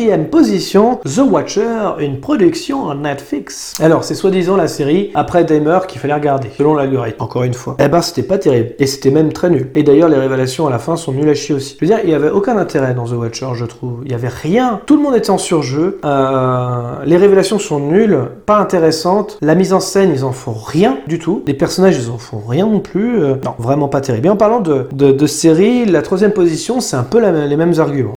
Quatrième 0.00 0.28
position, 0.28 0.98
The 1.04 1.20
Watcher, 1.30 1.90
une 1.98 2.20
production 2.20 2.94
Netflix. 2.94 3.74
Alors, 3.82 4.02
c'est 4.02 4.14
soi-disant 4.14 4.56
la 4.56 4.66
série 4.66 5.10
après 5.14 5.44
Dahmer 5.44 5.80
qu'il 5.86 6.00
fallait 6.00 6.14
regarder, 6.14 6.48
selon 6.56 6.74
l'algorithme, 6.74 7.22
encore 7.22 7.42
une 7.42 7.52
fois. 7.52 7.76
Eh 7.78 7.86
ben, 7.86 8.00
c'était 8.00 8.22
pas 8.22 8.38
terrible, 8.38 8.70
et 8.78 8.86
c'était 8.86 9.10
même 9.10 9.30
très 9.30 9.50
nul. 9.50 9.70
Et 9.74 9.82
d'ailleurs, 9.82 10.08
les 10.08 10.16
révélations 10.16 10.66
à 10.66 10.70
la 10.70 10.78
fin 10.78 10.96
sont 10.96 11.12
nulles 11.12 11.28
à 11.28 11.34
chier 11.34 11.54
aussi. 11.54 11.76
Je 11.78 11.84
veux 11.84 11.94
dire, 11.94 12.00
il 12.02 12.08
y 12.08 12.14
avait 12.14 12.30
aucun 12.30 12.56
intérêt 12.56 12.94
dans 12.94 13.04
The 13.04 13.12
Watcher, 13.12 13.48
je 13.52 13.66
trouve. 13.66 14.00
Il 14.06 14.10
y 14.10 14.14
avait 14.14 14.28
rien. 14.28 14.80
Tout 14.86 14.96
le 14.96 15.02
monde 15.02 15.16
était 15.16 15.28
en 15.28 15.36
surjeu. 15.36 16.00
Euh, 16.02 16.94
les 17.04 17.18
révélations 17.18 17.58
sont 17.58 17.80
nulles, 17.80 18.20
pas 18.46 18.56
intéressantes. 18.56 19.36
La 19.42 19.54
mise 19.54 19.74
en 19.74 19.80
scène, 19.80 20.12
ils 20.14 20.24
en 20.24 20.32
font 20.32 20.54
rien 20.54 20.96
du 21.08 21.18
tout. 21.18 21.42
Les 21.46 21.52
personnages, 21.52 21.98
ils 21.98 22.08
en 22.08 22.16
font 22.16 22.40
rien 22.48 22.64
non 22.64 22.80
plus. 22.80 23.22
Euh, 23.22 23.34
non, 23.44 23.52
vraiment 23.58 23.88
pas 23.88 24.00
terrible. 24.00 24.28
Et 24.28 24.30
en 24.30 24.36
parlant 24.36 24.60
de, 24.60 25.26
série, 25.26 25.84
la 25.84 26.00
troisième 26.00 26.32
position, 26.32 26.80
c'est 26.80 26.96
un 26.96 27.02
peu 27.02 27.20
les 27.20 27.56
mêmes 27.56 27.74
arguments. 27.78 28.14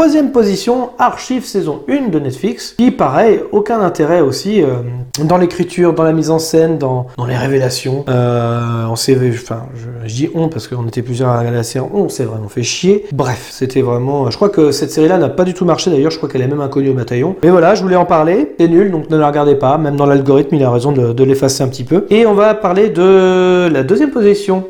Troisième 0.00 0.32
position, 0.32 0.92
Archive 0.98 1.44
saison 1.44 1.82
1 1.86 2.08
de 2.08 2.18
Netflix, 2.18 2.74
qui 2.78 2.90
pareil, 2.90 3.42
aucun 3.52 3.82
intérêt 3.82 4.22
aussi 4.22 4.62
euh, 4.62 4.76
dans 5.22 5.36
l'écriture, 5.36 5.92
dans 5.92 6.04
la 6.04 6.14
mise 6.14 6.30
en 6.30 6.38
scène, 6.38 6.78
dans, 6.78 7.06
les 7.28 7.36
révélations. 7.36 8.06
Euh, 8.08 8.86
on 8.88 8.96
s'est, 8.96 9.14
enfin, 9.28 9.66
je, 10.06 10.14
dis 10.14 10.30
on 10.34 10.48
parce 10.48 10.68
qu'on 10.68 10.88
était 10.88 11.02
plusieurs 11.02 11.28
à 11.28 11.38
regarder 11.38 11.58
la 11.58 11.64
série, 11.64 11.84
on 11.92 12.08
s'est 12.08 12.24
vraiment 12.24 12.48
fait 12.48 12.62
chier. 12.62 13.04
Bref, 13.12 13.48
c'était 13.50 13.82
vraiment, 13.82 14.30
je 14.30 14.36
crois 14.36 14.48
que 14.48 14.70
cette 14.70 14.90
série-là 14.90 15.18
n'a 15.18 15.28
pas 15.28 15.44
du 15.44 15.52
tout 15.52 15.66
marché 15.66 15.90
d'ailleurs, 15.90 16.10
je 16.10 16.16
crois 16.16 16.30
qu'elle 16.30 16.40
est 16.40 16.48
même 16.48 16.62
inconnue 16.62 16.88
au 16.88 16.94
bataillon. 16.94 17.36
Mais 17.44 17.50
voilà, 17.50 17.74
je 17.74 17.82
voulais 17.82 17.96
en 17.96 18.06
parler, 18.06 18.54
c'est 18.58 18.68
nul, 18.68 18.90
donc 18.90 19.10
ne 19.10 19.18
la 19.18 19.26
regardez 19.26 19.54
pas, 19.54 19.76
même 19.76 19.96
dans 19.96 20.06
l'algorithme, 20.06 20.54
il 20.54 20.64
a 20.64 20.70
raison 20.70 20.92
de 20.92 21.24
l'effacer 21.24 21.62
un 21.62 21.68
petit 21.68 21.84
peu. 21.84 22.06
Et 22.08 22.24
on 22.24 22.32
va 22.32 22.54
parler 22.54 22.88
de 22.88 23.68
la 23.70 23.82
deuxième 23.82 24.12
position. 24.12 24.64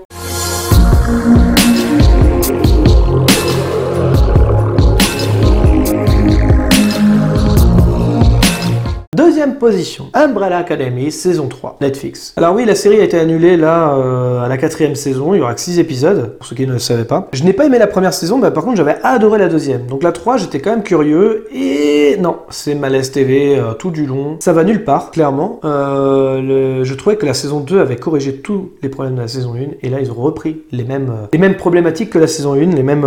Position, 9.61 10.07
Umbrella 10.15 10.57
Academy, 10.59 11.13
saison 11.13 11.47
3, 11.47 11.77
Netflix. 11.81 12.33
Alors 12.37 12.55
oui, 12.57 12.65
la 12.65 12.75
série 12.75 12.99
a 12.99 13.05
été 13.05 13.19
annulée 13.19 13.57
là 13.57 13.95
euh, 13.95 14.41
à 14.43 14.49
la 14.49 14.57
quatrième 14.57 14.97
saison, 14.97 15.35
il 15.35 15.39
y 15.39 15.41
aura 15.41 15.55
que 15.55 15.61
6 15.61 15.79
épisodes, 15.79 16.37
pour 16.39 16.47
ceux 16.47 16.57
qui 16.57 16.67
ne 16.67 16.73
le 16.73 16.79
savaient 16.79 17.05
pas. 17.05 17.29
Je 17.33 17.45
n'ai 17.45 17.53
pas 17.53 17.67
aimé 17.67 17.79
la 17.79 17.87
première 17.87 18.15
saison, 18.15 18.39
mais 18.39 18.51
par 18.51 18.65
contre 18.65 18.79
j'avais 18.79 18.97
adoré 19.05 19.39
la 19.39 19.49
deuxième. 19.49 19.87
Donc 19.87 20.03
la 20.03 20.13
3, 20.13 20.39
j'étais 20.39 20.61
quand 20.61 20.71
même 20.71 20.83
curieux, 20.83 21.47
et 21.55 22.17
non, 22.19 22.37
c'est 22.49 22.75
malaise 22.75 23.13
TV 23.13 23.57
euh, 23.57 23.75
tout 23.75 23.91
du 23.91 24.07
long. 24.07 24.37
Ça 24.41 24.53
va 24.53 24.65
nulle 24.65 24.83
part, 24.83 25.11
clairement. 25.11 25.61
Euh, 25.65 26.83
Je 26.83 26.95
trouvais 26.95 27.17
que 27.17 27.27
la 27.27 27.35
saison 27.35 27.61
2 27.61 27.79
avait 27.81 27.97
corrigé 27.97 28.37
tous 28.37 28.71
les 28.83 28.89
problèmes 28.89 29.15
de 29.15 29.21
la 29.21 29.29
saison 29.29 29.55
1, 29.55 29.59
et 29.83 29.91
là 29.91 30.01
ils 30.01 30.11
ont 30.11 30.15
repris 30.15 30.63
les 30.73 30.85
mêmes, 30.85 31.11
euh, 31.11 31.27
les 31.33 31.39
mêmes 31.39 31.57
problématiques 31.57 32.11
que 32.11 32.19
la 32.19 32.27
saison 32.27 32.55
1, 32.55 32.75
les 32.75 32.83
mêmes 32.83 33.07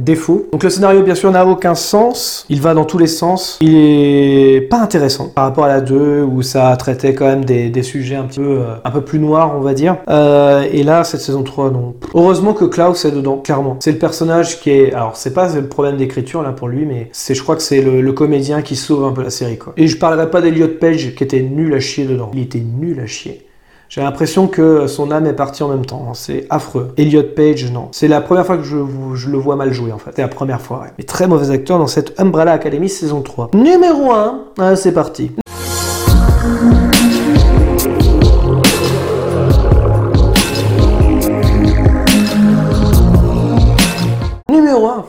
défauts. 0.00 0.46
Donc 0.52 0.64
le 0.64 0.70
scénario 0.70 1.02
bien 1.02 1.14
sûr 1.14 1.30
n'a 1.30 1.46
aucun 1.46 1.74
sens, 1.74 2.46
il 2.48 2.62
va 2.62 2.72
dans 2.72 2.84
tous 2.84 2.98
les 2.98 3.06
sens, 3.06 3.58
il 3.60 3.74
est 3.76 4.60
pas 4.62 4.78
intéressant 4.78 5.28
par 5.34 5.44
rapport 5.44 5.64
à 5.64 5.65
la 5.68 5.80
2 5.80 6.22
où 6.22 6.42
ça 6.42 6.74
traitait 6.76 7.14
quand 7.14 7.26
même 7.26 7.44
des, 7.44 7.82
sujets 7.82 8.16
un 8.16 8.24
petit 8.24 8.40
peu, 8.40 8.60
euh, 8.60 8.74
un 8.84 8.90
peu 8.90 9.00
plus 9.00 9.18
noirs 9.18 9.54
on 9.56 9.60
va 9.60 9.74
dire. 9.74 9.96
Euh, 10.08 10.64
et 10.70 10.82
là 10.82 11.04
cette 11.04 11.20
saison 11.20 11.42
3 11.42 11.70
non. 11.70 11.94
Heureusement 12.14 12.54
que 12.54 12.64
Klaus 12.64 13.04
est 13.04 13.10
dedans, 13.10 13.38
clairement. 13.38 13.76
C'est 13.80 13.92
le 13.92 13.98
personnage 13.98 14.60
qui 14.60 14.70
est... 14.70 14.92
Alors 14.92 15.16
c'est 15.16 15.32
pas 15.32 15.54
le 15.54 15.68
problème 15.68 15.96
d'écriture 15.96 16.42
là 16.42 16.52
pour 16.52 16.68
lui 16.68 16.84
mais 16.84 17.08
c'est 17.12 17.34
je 17.34 17.42
crois 17.42 17.56
que 17.56 17.62
c'est 17.62 17.82
le, 17.82 18.12
comédien 18.12 18.62
qui 18.62 18.76
sauve 18.76 19.04
un 19.04 19.12
peu 19.12 19.22
la 19.22 19.30
série 19.30 19.58
quoi. 19.58 19.74
Et 19.76 19.88
je 19.88 19.98
parlerai 19.98 20.30
pas 20.30 20.40
d'Eliot 20.40 20.68
Page 20.80 21.14
qui 21.14 21.24
était 21.24 21.42
nul 21.42 21.74
à 21.74 21.80
chier 21.80 22.06
dedans. 22.06 22.30
Il 22.32 22.40
était 22.40 22.60
nul 22.60 22.98
à 23.00 23.06
chier. 23.06 23.46
J'ai 23.88 24.00
l'impression 24.00 24.48
que 24.48 24.86
son 24.88 25.12
âme 25.12 25.26
est 25.26 25.32
partie 25.32 25.62
en 25.62 25.68
même 25.68 25.86
temps. 25.86 26.06
hein. 26.08 26.14
C'est 26.14 26.46
affreux. 26.50 26.92
Elliot 26.96 27.22
Page, 27.22 27.70
non. 27.70 27.88
C'est 27.92 28.08
la 28.08 28.20
première 28.20 28.44
fois 28.44 28.56
que 28.56 28.64
je, 28.64 28.76
je 29.14 29.30
le 29.30 29.38
vois 29.38 29.54
mal 29.54 29.72
jouer, 29.72 29.92
en 29.92 29.98
fait. 29.98 30.10
C'est 30.16 30.22
la 30.22 30.28
première 30.28 30.60
fois, 30.60 30.80
ouais. 30.80 30.92
Mais 30.98 31.04
très 31.04 31.28
mauvais 31.28 31.50
acteur 31.54 31.78
dans 31.78 31.86
cette 31.86 32.18
Umbrella 32.20 32.52
Academy 32.52 32.88
saison 32.88 33.22
3. 33.22 33.50
Numéro 33.54 34.12
1, 34.12 34.74
c'est 34.76 34.92
parti. 34.92 35.30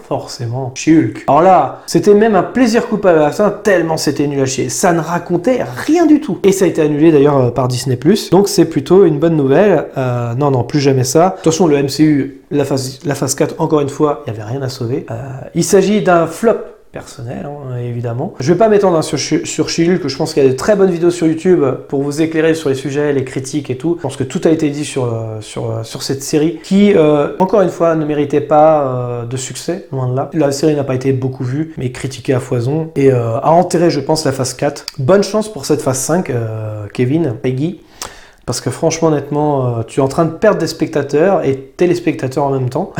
Forcément, 0.07 0.71
Shulk. 0.73 1.25
Alors 1.27 1.41
là, 1.41 1.81
c'était 1.85 2.13
même 2.13 2.35
un 2.35 2.43
plaisir 2.43 2.87
coupable 2.87 3.19
à 3.19 3.23
la 3.23 3.31
fin, 3.31 3.49
tellement 3.49 3.97
c'était 3.97 4.25
nul 4.27 4.39
à 4.39 4.45
chier. 4.45 4.69
Ça 4.69 4.93
ne 4.93 5.01
racontait 5.01 5.63
rien 5.85 6.05
du 6.05 6.21
tout. 6.21 6.39
Et 6.43 6.51
ça 6.51 6.65
a 6.65 6.67
été 6.67 6.81
annulé 6.81 7.11
d'ailleurs 7.11 7.37
euh, 7.37 7.51
par 7.51 7.67
Disney+. 7.67 7.99
Donc 8.31 8.47
c'est 8.47 8.65
plutôt 8.65 9.05
une 9.05 9.19
bonne 9.19 9.35
nouvelle. 9.35 9.87
Euh, 9.97 10.33
non, 10.35 10.51
non, 10.51 10.63
plus 10.63 10.79
jamais 10.79 11.03
ça. 11.03 11.29
De 11.29 11.35
toute 11.35 11.51
façon, 11.51 11.67
le 11.67 11.81
MCU, 11.83 12.41
la 12.51 12.63
phase, 12.63 12.99
la 13.05 13.15
phase 13.15 13.35
4, 13.35 13.55
encore 13.59 13.81
une 13.81 13.89
fois, 13.89 14.23
il 14.25 14.33
n'y 14.33 14.39
avait 14.39 14.49
rien 14.49 14.61
à 14.61 14.69
sauver. 14.69 15.05
Euh, 15.11 15.15
il 15.55 15.63
s'agit 15.63 16.01
d'un 16.01 16.25
flop 16.25 16.57
personnel, 16.91 17.45
hein, 17.45 17.77
évidemment. 17.77 18.33
Je 18.39 18.51
vais 18.51 18.57
pas 18.57 18.69
m'étendre 18.69 18.97
hein, 18.97 19.01
sur, 19.01 19.19
sur 19.19 19.69
She-Hulk, 19.69 19.99
que 19.99 20.07
je 20.07 20.17
pense 20.17 20.33
qu'il 20.33 20.43
y 20.43 20.45
a 20.45 20.49
de 20.49 20.55
très 20.55 20.75
bonnes 20.75 20.89
vidéos 20.89 21.11
sur 21.11 21.27
YouTube 21.27 21.63
pour 21.87 22.01
vous 22.01 22.21
éclairer 22.21 22.53
sur 22.53 22.69
les 22.69 22.75
sujets, 22.75 23.13
les 23.13 23.23
critiques 23.23 23.69
et 23.69 23.77
tout. 23.77 23.95
Je 23.97 24.01
pense 24.01 24.17
que 24.17 24.23
tout 24.23 24.41
a 24.45 24.49
été 24.49 24.69
dit 24.69 24.85
sur, 24.85 25.05
euh, 25.05 25.39
euh, 25.57 25.83
cette 25.83 26.23
série 26.23 26.59
qui, 26.63 26.93
euh, 26.95 27.35
encore 27.39 27.61
une 27.61 27.69
fois, 27.69 27.95
ne 27.95 28.05
méritait 28.05 28.41
pas 28.41 29.25
de 29.29 29.37
succès, 29.37 29.87
loin 29.91 30.09
de 30.09 30.15
là. 30.15 30.29
La 30.33 30.51
série 30.51 30.75
n'a 30.75 30.83
pas 30.83 30.95
été 30.95 31.13
beaucoup 31.13 31.43
vue, 31.43 31.73
mais 31.77 31.91
critiquée 31.91 32.33
à 32.33 32.39
foison 32.39 32.91
et 32.95 33.11
a 33.11 33.51
enterré, 33.51 33.89
je 33.89 33.99
pense, 33.99 34.25
la 34.25 34.31
phase 34.31 34.53
4. 34.53 34.85
Bonne 34.99 35.23
chance 35.23 35.51
pour 35.51 35.65
cette 35.65 35.81
phase 35.81 35.99
5, 35.99 36.29
euh, 36.29 36.85
Kevin, 36.93 37.33
Peggy. 37.41 37.81
Parce 38.45 38.61
que 38.61 38.69
franchement, 38.69 39.09
honnêtement, 39.09 39.83
tu 39.83 39.99
es 39.99 40.03
en 40.03 40.07
train 40.07 40.23
de 40.23 40.31
perdre 40.31 40.59
des 40.59 40.67
spectateurs 40.67 41.43
et 41.43 41.57
téléspectateurs 41.75 42.45
en 42.45 42.51
même 42.51 42.69
temps. 42.69 42.93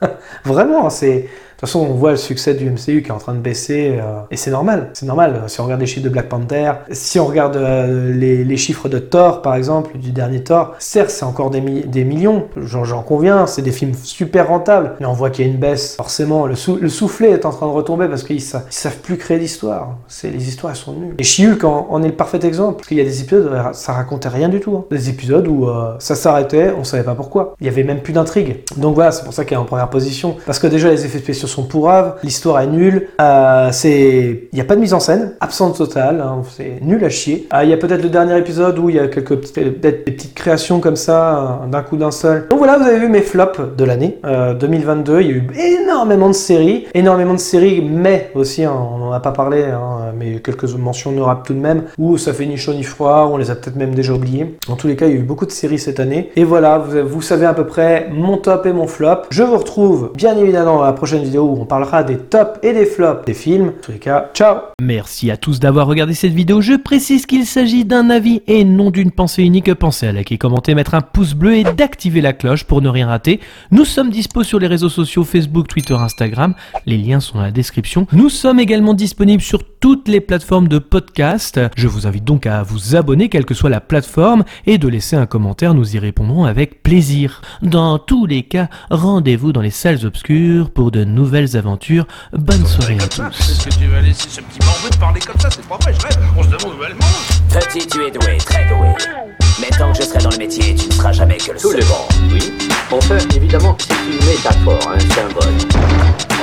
Vraiment, 0.44 0.86
hein, 0.86 0.90
c'est 0.90 1.28
toute 1.60 1.68
façon, 1.68 1.80
on 1.80 1.92
voit 1.92 2.12
le 2.12 2.16
succès 2.16 2.54
du 2.54 2.70
MCU 2.70 3.02
qui 3.02 3.08
est 3.08 3.10
en 3.10 3.18
train 3.18 3.34
de 3.34 3.40
baisser, 3.40 3.98
euh, 4.00 4.20
et 4.30 4.38
c'est 4.38 4.50
normal, 4.50 4.88
c'est 4.94 5.04
normal. 5.04 5.42
Si 5.46 5.60
on 5.60 5.64
regarde 5.64 5.82
les 5.82 5.86
chiffres 5.86 6.04
de 6.04 6.08
Black 6.08 6.30
Panther, 6.30 6.72
si 6.90 7.20
on 7.20 7.26
regarde 7.26 7.56
euh, 7.56 8.14
les, 8.14 8.56
chiffres 8.56 8.88
de 8.88 8.98
Thor, 8.98 9.42
par 9.42 9.56
exemple, 9.56 9.98
du 9.98 10.10
dernier 10.10 10.42
Thor, 10.42 10.74
certes, 10.78 11.10
c'est 11.10 11.26
encore 11.26 11.50
des, 11.50 11.60
millions, 11.60 12.46
j'en 12.56 13.02
conviens, 13.02 13.46
c'est 13.46 13.60
des 13.60 13.72
films 13.72 13.92
super 13.92 14.48
rentables, 14.48 14.92
mais 15.00 15.06
on 15.06 15.12
voit 15.12 15.28
qu'il 15.28 15.44
y 15.44 15.48
a 15.48 15.52
une 15.52 15.58
baisse. 15.58 15.96
Forcément, 15.96 16.46
le, 16.46 16.54
le, 16.80 16.88
soufflet 16.88 17.32
est 17.32 17.44
en 17.44 17.50
train 17.50 17.66
de 17.66 17.72
retomber 17.72 18.08
parce 18.08 18.22
qu'ils 18.22 18.40
savent, 18.40 18.64
savent 18.70 18.96
plus 18.98 19.18
créer 19.18 19.38
d'histoire. 19.38 19.98
Les 20.24 20.48
histoires, 20.48 20.74
sont 20.74 20.94
nulles. 20.94 21.14
Et 21.18 21.24
She-Hulk 21.24 21.62
en, 21.64 22.02
est 22.02 22.08
le 22.08 22.16
parfait 22.16 22.40
exemple, 22.42 22.76
parce 22.76 22.88
qu'il 22.88 22.96
y 22.96 23.02
a 23.02 23.04
des 23.04 23.20
épisodes, 23.20 23.52
où 23.52 23.74
ça 23.74 23.92
racontait 23.92 24.30
rien 24.30 24.48
du 24.48 24.60
tout. 24.60 24.76
Hein. 24.76 24.84
Des 24.90 25.10
épisodes 25.10 25.46
où 25.46 25.68
euh, 25.68 25.94
ça 25.98 26.14
s'arrêtait, 26.14 26.72
on 26.74 26.84
savait 26.84 27.02
pas 27.02 27.14
pourquoi. 27.14 27.54
Il 27.60 27.66
y 27.66 27.68
avait 27.68 27.84
même 27.84 28.00
plus 28.00 28.14
d'intrigue. 28.14 28.60
Donc 28.78 28.94
voilà, 28.94 29.10
c'est 29.12 29.24
pour 29.24 29.34
ça 29.34 29.44
qu'il 29.44 29.54
est 29.54 29.60
en 29.60 29.66
première 29.66 29.90
position. 29.90 30.36
Parce 30.46 30.58
que 30.58 30.66
déjà, 30.66 30.88
les 30.88 31.04
effets 31.04 31.18
spéciaux 31.18 31.49
sont 31.50 31.64
pourraves, 31.64 32.16
l'histoire 32.22 32.60
est 32.60 32.66
nulle, 32.66 33.08
euh, 33.20 33.68
c'est, 33.72 34.48
il 34.52 34.54
n'y 34.54 34.60
a 34.60 34.64
pas 34.64 34.76
de 34.76 34.80
mise 34.80 34.94
en 34.94 35.00
scène, 35.00 35.34
absente 35.40 35.76
totale, 35.76 36.20
hein, 36.20 36.42
c'est 36.48 36.78
nul 36.82 37.04
à 37.04 37.08
chier. 37.08 37.48
Euh, 37.52 37.64
il 37.64 37.70
y 37.70 37.72
a 37.72 37.76
peut-être 37.76 38.02
le 38.02 38.08
dernier 38.08 38.38
épisode 38.38 38.78
où 38.78 38.88
il 38.88 38.96
y 38.96 38.98
a 38.98 39.08
quelques 39.08 39.36
petites, 39.36 39.80
des 39.80 39.92
petites 39.92 40.34
créations 40.34 40.80
comme 40.80 40.96
ça, 40.96 41.60
euh, 41.64 41.70
d'un 41.70 41.82
coup 41.82 41.96
d'un 41.96 42.10
seul. 42.10 42.46
Donc 42.48 42.58
voilà, 42.58 42.78
vous 42.78 42.84
avez 42.84 42.98
vu 42.98 43.08
mes 43.08 43.22
flops 43.22 43.60
de 43.76 43.84
l'année 43.84 44.18
2022. 44.24 45.20
Il 45.20 45.26
y 45.26 45.30
a 45.30 45.34
eu 45.34 45.50
énormément 45.80 46.28
de 46.28 46.34
séries, 46.34 46.86
énormément 46.94 47.34
de 47.34 47.38
séries, 47.38 47.82
mais 47.82 48.30
aussi, 48.34 48.64
hein, 48.64 48.74
on 48.74 48.98
n'en 48.98 49.12
a 49.12 49.20
pas 49.20 49.32
parlé, 49.32 49.64
hein, 49.64 50.09
mais 50.20 50.40
quelques 50.40 50.72
mentions 50.74 51.10
honorables 51.10 51.42
tout 51.44 51.54
de 51.54 51.58
même, 51.58 51.84
où 51.98 52.18
ça 52.18 52.34
fait 52.34 52.46
ni 52.46 52.56
chaud 52.56 52.74
ni 52.74 52.82
froid, 52.82 53.30
on 53.32 53.38
les 53.38 53.50
a 53.50 53.54
peut-être 53.54 53.76
même 53.76 53.94
déjà 53.94 54.12
oubliés. 54.12 54.58
En 54.68 54.76
tous 54.76 54.86
les 54.86 54.96
cas, 54.96 55.06
il 55.06 55.14
y 55.14 55.16
a 55.16 55.20
eu 55.20 55.24
beaucoup 55.24 55.46
de 55.46 55.50
séries 55.50 55.78
cette 55.78 55.98
année. 55.98 56.30
Et 56.36 56.44
voilà, 56.44 56.78
vous, 56.78 57.08
vous 57.08 57.22
savez 57.22 57.46
à 57.46 57.54
peu 57.54 57.66
près 57.66 58.08
mon 58.12 58.36
top 58.36 58.66
et 58.66 58.72
mon 58.72 58.86
flop. 58.86 59.22
Je 59.30 59.42
vous 59.42 59.56
retrouve 59.56 60.12
bien 60.14 60.36
évidemment 60.36 60.76
dans 60.76 60.84
la 60.84 60.92
prochaine 60.92 61.22
vidéo 61.22 61.44
où 61.44 61.60
on 61.60 61.64
parlera 61.64 62.02
des 62.02 62.18
tops 62.18 62.58
et 62.62 62.72
des 62.72 62.84
flops 62.84 63.24
des 63.24 63.34
films. 63.34 63.68
En 63.68 63.82
tous 63.82 63.92
les 63.92 63.98
cas, 63.98 64.30
ciao 64.34 64.58
Merci 64.80 65.30
à 65.30 65.36
tous 65.36 65.60
d'avoir 65.60 65.86
regardé 65.86 66.14
cette 66.14 66.32
vidéo. 66.32 66.60
Je 66.60 66.74
précise 66.74 67.26
qu'il 67.26 67.46
s'agit 67.46 67.84
d'un 67.84 68.10
avis 68.10 68.42
et 68.46 68.64
non 68.64 68.90
d'une 68.90 69.10
pensée 69.10 69.42
unique. 69.42 69.72
Pensez 69.74 70.06
à 70.06 70.12
liker, 70.12 70.36
commenter, 70.36 70.74
mettre 70.74 70.94
un 70.94 71.00
pouce 71.00 71.34
bleu 71.34 71.56
et 71.56 71.64
d'activer 71.64 72.20
la 72.20 72.32
cloche 72.32 72.64
pour 72.64 72.82
ne 72.82 72.88
rien 72.88 73.06
rater. 73.06 73.40
Nous 73.70 73.84
sommes 73.84 74.10
dispo 74.10 74.42
sur 74.42 74.58
les 74.58 74.66
réseaux 74.66 74.88
sociaux 74.88 75.24
Facebook, 75.24 75.68
Twitter, 75.68 75.94
Instagram. 75.94 76.54
Les 76.86 76.98
liens 76.98 77.20
sont 77.20 77.38
dans 77.38 77.44
la 77.44 77.50
description. 77.50 78.06
Nous 78.12 78.28
sommes 78.28 78.58
également 78.58 78.94
disponibles 78.94 79.42
sur 79.42 79.62
toutes 79.80 80.08
les 80.08 80.09
plateformes 80.18 80.66
de 80.66 80.78
podcast. 80.78 81.60
Je 81.76 81.86
vous 81.86 82.08
invite 82.08 82.24
donc 82.24 82.46
à 82.46 82.64
vous 82.64 82.96
abonner 82.96 83.28
quelle 83.28 83.44
que 83.44 83.54
soit 83.54 83.70
la 83.70 83.80
plateforme 83.80 84.42
et 84.66 84.78
de 84.78 84.88
laisser 84.88 85.14
un 85.14 85.26
commentaire. 85.26 85.74
Nous 85.74 85.94
y 85.94 86.00
répondrons 86.00 86.44
avec 86.46 86.82
plaisir. 86.82 87.42
Dans 87.62 88.00
tous 88.00 88.26
les 88.26 88.42
cas, 88.42 88.68
rendez-vous 88.90 89.52
dans 89.52 89.60
les 89.60 89.70
salles 89.70 90.04
obscures 90.04 90.70
pour 90.70 90.90
de 90.90 91.04
nouvelles 91.04 91.56
aventures. 91.56 92.08
Bonne 92.32 92.66
soirée 92.66 92.98
à 92.98 93.06
tous. 93.06 93.22
Est-ce 93.22 93.68
que 93.68 93.74
tu 93.78 93.86
vas 93.86 94.00
laisser 94.00 94.28
ce 94.28 94.40
petit 94.40 94.58
bambou 94.58 94.92
de 94.92 94.96
parler 94.98 95.20
comme 95.20 95.40
ça 95.40 95.48
C'est 95.50 95.68
pas 95.68 95.76
vrai, 95.76 95.94
je 95.94 96.02
rêve. 96.04 96.18
On 96.36 96.42
se 96.42 96.48
demande 96.48 96.80
où 96.80 96.84
elle 96.84 96.94
mange. 96.94 97.60
Petit, 97.62 97.86
tu 97.86 98.04
es 98.04 98.10
doué, 98.10 98.36
très 98.38 98.66
doué. 98.68 99.29
Mais 99.58 99.68
tant 99.70 99.92
que 99.92 99.98
je 100.02 100.08
serai 100.08 100.18
dans 100.18 100.30
le 100.30 100.36
métier, 100.38 100.74
tu 100.74 100.86
ne 100.86 100.92
seras 100.92 101.12
jamais 101.12 101.36
que 101.36 101.52
le 101.52 101.58
Tout 101.58 101.70
second. 101.72 102.06
le 102.28 102.34
oui. 102.34 102.52
Enfin, 102.90 103.18
évidemment, 103.36 103.76
c'est 103.78 103.94
une 103.94 104.26
métaphore, 104.26 104.92
un 104.94 104.98
symbole. 105.00 105.54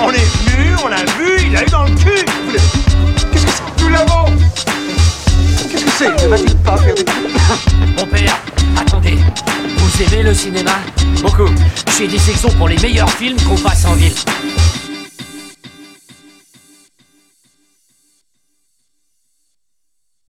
On 0.01 0.11
est 0.11 0.17
venu, 0.17 0.75
on 0.83 0.87
l'a 0.87 0.97
vu, 1.17 1.47
il 1.47 1.55
a 1.57 1.63
eu 1.63 1.69
dans 1.69 1.83
le 1.83 1.91
cul. 1.95 2.25
Qu'est-ce 3.31 3.45
que 3.45 3.51
c'est 3.51 3.83
Nous 3.83 3.89
l'avons. 3.89 4.25
Qu'est-ce 5.71 5.83
que 5.85 5.91
c'est? 5.97 6.23
Ne 6.23 6.27
va-t-il 6.29 6.55
pas 6.57 6.77
faire 6.77 6.95
des 6.95 7.05
Mon 7.97 8.05
père, 8.05 8.37
attendez. 8.79 9.17
Vous 9.77 10.03
aimez 10.03 10.23
le 10.23 10.33
cinéma? 10.33 10.71
Beaucoup. 11.21 11.49
Suis 11.91 12.07
des 12.07 12.19
sections 12.19 12.49
pour 12.51 12.67
les 12.67 12.77
meilleurs 12.77 13.09
films 13.09 13.37
qu'on 13.41 13.55
passe 13.57 13.85
en 13.85 13.93
ville. 13.93 14.13